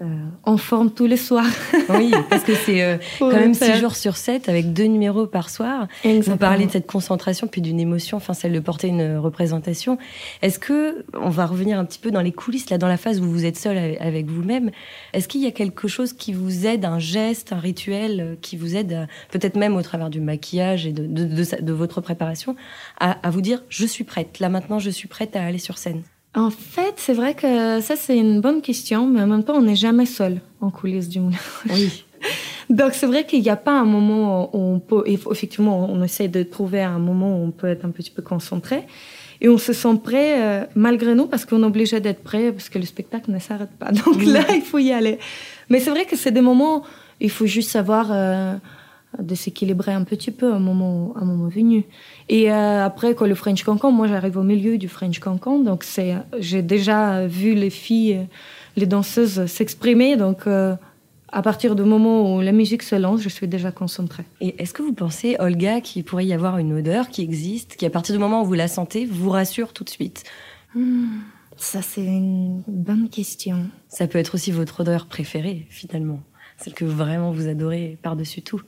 euh, 0.00 0.04
euh, 0.04 0.06
en 0.42 0.56
forme 0.56 0.90
tous 0.90 1.06
les 1.06 1.16
soirs. 1.16 1.46
Oui, 1.90 2.10
parce 2.30 2.42
que 2.42 2.54
c'est 2.54 2.82
euh, 2.82 2.96
quand 3.18 3.30
même 3.30 3.54
faire. 3.54 3.74
six 3.74 3.80
jours 3.80 3.94
sur 3.94 4.16
sept 4.16 4.48
avec 4.48 4.72
deux 4.72 4.84
numéros 4.86 5.26
par 5.26 5.50
soir. 5.50 5.86
Vous 6.04 6.36
parlez 6.36 6.66
de 6.66 6.70
cette 6.72 6.86
concentration 6.86 7.46
puis 7.46 7.60
d'une 7.60 7.78
émotion, 7.78 8.16
enfin 8.16 8.32
celle 8.34 8.52
de 8.52 8.58
porter 8.60 8.88
une 8.88 9.16
représentation. 9.18 9.98
Est-ce 10.42 10.58
que 10.58 11.04
on 11.14 11.28
va 11.30 11.46
revenir 11.46 11.78
un 11.78 11.84
petit 11.84 11.98
peu 11.98 12.10
dans 12.10 12.22
les 12.22 12.32
coulisses 12.32 12.70
là, 12.70 12.78
dans 12.78 12.88
la 12.88 12.96
phase 12.96 13.20
où 13.20 13.24
vous 13.24 13.44
êtes 13.44 13.56
seul 13.56 13.76
avec- 14.00 14.26
vous-même 14.26 14.70
Est-ce 15.12 15.28
qu'il 15.28 15.42
y 15.42 15.46
a 15.46 15.50
quelque 15.52 15.86
chose 15.88 16.12
qui 16.12 16.32
vous 16.32 16.66
aide, 16.66 16.84
un 16.84 16.98
geste, 16.98 17.52
un 17.52 17.58
rituel 17.60 18.20
euh, 18.20 18.34
qui 18.40 18.56
vous 18.56 18.74
aide, 18.76 18.92
à- 18.92 19.06
peut-être 19.30 19.56
même 19.56 19.76
au 19.76 19.82
travers 19.82 20.10
du 20.10 20.20
maquillage 20.20 20.86
et 20.86 20.92
de, 20.92 21.06
de, 21.06 21.24
de 21.24 21.44
sa- 21.44 21.60
de 21.60 21.72
votre 21.72 22.00
préparation, 22.00 22.56
à, 22.98 23.12
à 23.26 23.30
vous 23.30 23.42
dire 23.42 23.62
je 23.68 23.86
suis 23.86 24.04
prête. 24.04 24.40
Là 24.40 24.48
maintenant, 24.48 24.78
je 24.78 24.90
suis 24.90 25.08
prête 25.08 25.36
à 25.36 25.44
aller 25.44 25.58
sur 25.58 25.78
scène. 25.78 26.02
En 26.34 26.50
fait, 26.50 26.94
c'est 26.96 27.12
vrai 27.14 27.34
que 27.34 27.80
ça, 27.80 27.94
c'est 27.96 28.18
une 28.18 28.40
bonne 28.40 28.60
question, 28.60 29.06
mais 29.06 29.20
en 29.22 29.26
même 29.26 29.44
temps, 29.44 29.54
on 29.56 29.62
n'est 29.62 29.76
jamais 29.76 30.06
seul 30.06 30.40
en 30.60 30.70
coulisses 30.70 31.08
du 31.08 31.20
moulin. 31.20 31.36
Oui. 31.70 32.04
Donc, 32.70 32.94
c'est 32.94 33.06
vrai 33.06 33.24
qu'il 33.24 33.40
n'y 33.42 33.50
a 33.50 33.56
pas 33.56 33.78
un 33.78 33.84
moment 33.84 34.50
où 34.56 34.74
on 34.74 34.78
peut, 34.80 35.04
effectivement, 35.06 35.86
on 35.90 36.02
essaie 36.02 36.28
de 36.28 36.42
trouver 36.42 36.82
un 36.82 36.98
moment 36.98 37.38
où 37.38 37.44
on 37.46 37.50
peut 37.50 37.68
être 37.68 37.84
un 37.84 37.90
petit 37.90 38.10
peu 38.10 38.22
concentré. 38.22 38.82
Et 39.40 39.48
on 39.48 39.58
se 39.58 39.72
sent 39.72 39.96
prêt 40.02 40.42
euh, 40.42 40.64
malgré 40.74 41.14
nous 41.14 41.26
parce 41.26 41.44
qu'on 41.44 41.62
est 41.62 41.66
obligé 41.66 42.00
d'être 42.00 42.22
prêt 42.22 42.50
parce 42.52 42.68
que 42.68 42.78
le 42.78 42.86
spectacle 42.86 43.30
ne 43.30 43.38
s'arrête 43.38 43.72
pas. 43.78 43.90
Donc 43.92 44.16
Oui. 44.16 44.26
là, 44.26 44.42
il 44.54 44.62
faut 44.62 44.78
y 44.78 44.90
aller. 44.92 45.18
Mais 45.68 45.80
c'est 45.80 45.90
vrai 45.90 46.06
que 46.06 46.16
c'est 46.16 46.30
des 46.32 46.40
moments, 46.40 46.82
il 47.20 47.30
faut 47.30 47.46
juste 47.46 47.70
savoir 47.70 48.08
euh, 48.10 48.54
de 49.18 49.34
s'équilibrer 49.34 49.92
un 49.92 50.04
petit 50.04 50.30
peu 50.30 50.52
à 50.52 50.56
un 50.56 50.60
moment, 50.60 51.12
à 51.16 51.20
un 51.20 51.24
moment 51.24 51.48
venu. 51.48 51.84
Et 52.28 52.50
euh, 52.50 52.84
après, 52.84 53.14
quand 53.14 53.26
le 53.26 53.34
French 53.34 53.62
Cancan, 53.62 53.92
moi 53.92 54.06
j'arrive 54.06 54.36
au 54.36 54.42
milieu 54.42 54.78
du 54.78 54.88
French 54.88 55.18
Cancan, 55.18 55.60
donc 55.60 55.84
c'est, 55.84 56.14
j'ai 56.38 56.62
déjà 56.62 57.26
vu 57.26 57.54
les 57.54 57.70
filles, 57.70 58.26
les 58.76 58.86
danseuses 58.86 59.46
s'exprimer, 59.46 60.16
donc 60.16 60.46
euh, 60.46 60.74
à 61.34 61.42
partir 61.42 61.74
du 61.74 61.82
moment 61.82 62.36
où 62.36 62.40
la 62.40 62.52
musique 62.52 62.82
se 62.82 62.94
lance, 62.94 63.20
je 63.20 63.28
suis 63.28 63.48
déjà 63.48 63.72
concentrée. 63.72 64.24
Et 64.40 64.54
est-ce 64.62 64.72
que 64.72 64.82
vous 64.82 64.92
pensez, 64.92 65.36
Olga, 65.40 65.80
qu'il 65.80 66.04
pourrait 66.04 66.26
y 66.26 66.32
avoir 66.32 66.58
une 66.58 66.72
odeur 66.72 67.08
qui 67.08 67.22
existe, 67.22 67.76
qui 67.76 67.84
à 67.86 67.90
partir 67.90 68.14
du 68.14 68.20
moment 68.20 68.42
où 68.42 68.44
vous 68.44 68.54
la 68.54 68.68
sentez, 68.68 69.04
vous 69.04 69.30
rassure 69.30 69.72
tout 69.72 69.82
de 69.82 69.90
suite? 69.90 70.22
Hmm, 70.74 71.22
ça 71.56 71.82
c'est 71.82 72.04
une 72.04 72.62
bonne 72.68 73.08
question. 73.08 73.66
Ça 73.88 74.06
peut 74.06 74.18
être 74.18 74.34
aussi 74.36 74.52
votre 74.52 74.80
odeur 74.80 75.06
préférée, 75.06 75.66
finalement. 75.70 76.20
Celle 76.56 76.74
que 76.74 76.84
vraiment 76.84 77.32
vous 77.32 77.48
adorez 77.48 77.98
par-dessus 78.00 78.42
tout. 78.42 78.62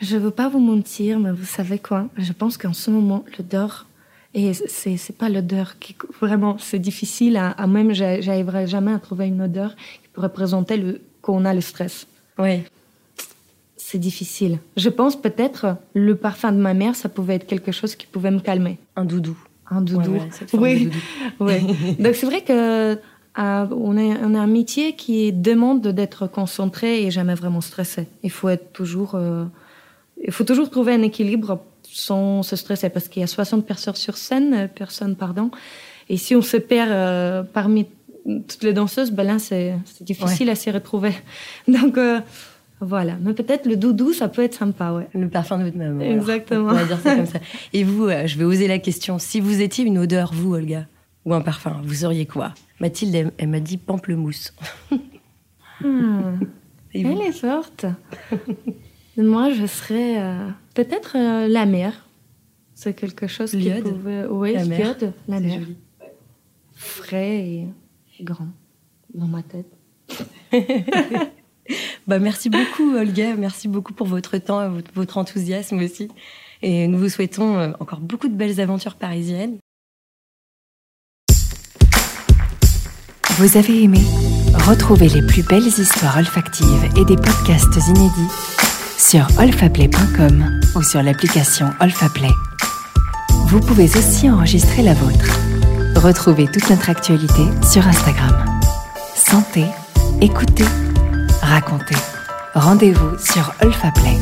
Je 0.00 0.16
veux 0.16 0.30
pas 0.30 0.48
vous 0.48 0.60
mentir, 0.60 1.18
mais 1.18 1.30
vous 1.32 1.44
savez 1.44 1.78
quoi? 1.78 2.08
Je 2.16 2.32
pense 2.32 2.56
qu'en 2.56 2.72
ce 2.72 2.90
moment, 2.90 3.24
l'odeur, 3.38 3.86
et 4.34 4.52
c'est 4.54 4.96
c'est 4.96 5.16
pas 5.16 5.28
l'odeur 5.28 5.78
qui 5.78 5.94
vraiment 6.20 6.56
c'est 6.58 6.78
difficile 6.78 7.36
à, 7.36 7.50
à 7.50 7.66
même 7.66 7.92
j'a- 7.92 8.20
j'arriverai 8.20 8.66
jamais 8.66 8.92
à 8.92 8.98
trouver 8.98 9.26
une 9.26 9.42
odeur 9.42 9.74
qui 9.76 10.08
peut 10.12 10.20
représenter 10.22 10.76
le 10.76 11.00
qu'on 11.20 11.44
a 11.44 11.52
le 11.52 11.60
stress. 11.60 12.06
Oui. 12.38 12.62
C'est 13.76 13.98
difficile. 13.98 14.58
Je 14.76 14.88
pense 14.88 15.20
peut-être 15.20 15.76
le 15.94 16.14
parfum 16.14 16.52
de 16.52 16.58
ma 16.58 16.74
mère, 16.74 16.94
ça 16.94 17.08
pouvait 17.08 17.34
être 17.34 17.46
quelque 17.46 17.72
chose 17.72 17.94
qui 17.96 18.06
pouvait 18.06 18.30
me 18.30 18.38
calmer. 18.40 18.78
Un 18.96 19.04
doudou. 19.04 19.36
Un 19.70 19.82
doudou. 19.82 20.12
Ouais, 20.12 20.20
ouais, 20.20 20.58
Oui. 20.58 20.84
doudou. 21.38 21.96
Donc 22.02 22.14
c'est 22.14 22.26
vrai 22.26 22.42
que 22.42 22.92
euh, 22.94 22.96
on, 23.36 23.96
est, 23.98 24.16
on 24.22 24.34
a 24.34 24.40
un 24.40 24.46
métier 24.46 24.94
qui 24.94 25.32
demande 25.32 25.86
d'être 25.88 26.26
concentré 26.28 27.04
et 27.04 27.10
jamais 27.10 27.34
vraiment 27.34 27.60
stressé. 27.60 28.06
Il 28.22 28.30
faut 28.30 28.48
être 28.48 28.72
toujours, 28.72 29.14
euh, 29.16 29.44
il 30.24 30.32
faut 30.32 30.44
toujours 30.44 30.70
trouver 30.70 30.92
un 30.92 31.02
équilibre 31.02 31.62
sans 31.82 32.42
se 32.42 32.56
stresser 32.56 32.90
parce 32.90 33.08
qu'il 33.08 33.20
y 33.20 33.24
a 33.24 33.28
60 33.28 33.66
personnes 33.66 33.94
sur 33.96 34.16
scène, 34.16 34.54
euh, 34.54 34.66
personnes 34.68 35.16
pardon. 35.16 35.50
Et 36.08 36.16
si 36.16 36.34
on 36.36 36.42
se 36.42 36.56
perd 36.56 36.90
euh, 36.90 37.42
parmi 37.42 37.86
toutes 38.24 38.62
les 38.62 38.72
danseuses, 38.72 39.12
ben 39.12 39.24
là 39.24 39.38
c'est 39.38 39.74
difficile 40.00 40.50
à 40.50 40.54
s'y 40.54 40.70
retrouver. 40.70 41.12
Donc 41.68 41.96
euh, 41.98 42.20
voilà. 42.80 43.16
Mais 43.20 43.34
peut-être 43.34 43.66
le 43.66 43.76
doudou, 43.76 44.12
ça 44.12 44.28
peut 44.28 44.42
être 44.42 44.54
sympa, 44.54 44.92
ouais. 44.92 45.06
Le 45.12 45.28
parfum 45.28 45.58
de 45.58 45.64
votre 45.64 45.76
maman. 45.76 46.00
alors. 46.00 46.16
Exactement. 46.16 46.70
On 46.70 46.74
va 46.74 46.84
dire 46.84 46.98
ça 47.00 47.14
comme 47.14 47.26
ça. 47.26 47.38
Et 47.72 47.84
vous, 47.84 48.04
euh, 48.04 48.26
je 48.26 48.38
vais 48.38 48.44
oser 48.44 48.68
la 48.68 48.78
question. 48.78 49.18
Si 49.18 49.40
vous 49.40 49.60
étiez 49.60 49.84
une 49.84 49.98
odeur, 49.98 50.32
vous, 50.32 50.54
Olga, 50.54 50.86
ou 51.26 51.34
un 51.34 51.42
parfum, 51.42 51.80
vous 51.84 51.94
seriez 51.94 52.26
quoi? 52.26 52.54
Mathilde, 52.80 53.14
elle, 53.14 53.32
elle 53.36 53.48
m'a 53.48 53.60
dit 53.60 53.76
pamplemousse. 53.76 54.54
Hmm. 55.82 56.40
Et 56.92 57.00
Elle 57.00 57.22
est 57.22 57.32
forte. 57.32 57.86
Moi, 59.16 59.52
je 59.52 59.66
serais 59.66 60.18
euh, 60.20 60.48
peut-être 60.74 61.16
euh, 61.16 61.48
la 61.48 61.66
mer. 61.66 62.06
C'est 62.74 62.94
quelque 62.94 63.26
chose 63.26 63.50
qui 63.50 63.58
L'iode 63.58 63.84
pouvait... 63.84 64.24
Oui, 64.26 64.54
La 64.54 64.64
mer. 64.64 64.78
l'iode, 64.78 65.12
la 65.28 65.40
mer. 65.40 65.60
joli. 65.60 65.76
Frais 66.74 67.38
et 67.44 67.66
grand 68.22 68.48
dans 69.14 69.26
ma 69.26 69.42
tête. 69.42 69.70
Bah, 72.08 72.18
merci 72.18 72.50
beaucoup, 72.50 72.96
Olga. 72.96 73.36
Merci 73.36 73.68
beaucoup 73.68 73.92
pour 73.92 74.08
votre 74.08 74.38
temps 74.38 74.60
et 74.64 74.68
votre, 74.68 74.90
votre 74.92 75.18
enthousiasme 75.18 75.78
aussi. 75.78 76.08
Et 76.62 76.88
nous 76.88 76.98
vous 76.98 77.08
souhaitons 77.08 77.58
euh, 77.58 77.70
encore 77.78 78.00
beaucoup 78.00 78.26
de 78.26 78.34
belles 78.34 78.60
aventures 78.60 78.96
parisiennes. 78.96 79.58
Vous 83.38 83.56
avez 83.56 83.84
aimé? 83.84 84.00
Retrouvez 84.66 85.08
les 85.08 85.22
plus 85.24 85.44
belles 85.44 85.66
histoires 85.68 86.16
olfactives 86.18 86.84
et 86.96 87.04
des 87.04 87.14
podcasts 87.16 87.76
inédits 87.88 88.34
sur 89.00 89.26
olfaplay.com 89.38 90.60
ou 90.76 90.82
sur 90.82 91.02
l'application 91.02 91.70
Olfaplay. 91.80 92.30
Vous 93.46 93.60
pouvez 93.60 93.84
aussi 93.96 94.30
enregistrer 94.30 94.82
la 94.82 94.92
vôtre. 94.92 95.38
Retrouvez 95.96 96.46
toute 96.46 96.68
notre 96.68 96.90
actualité 96.90 97.42
sur 97.68 97.86
Instagram. 97.86 98.60
Sentez, 99.16 99.66
écoutez, 100.20 100.66
racontez. 101.40 101.96
Rendez-vous 102.54 103.16
sur 103.18 103.54
Olfaplay. 103.62 104.18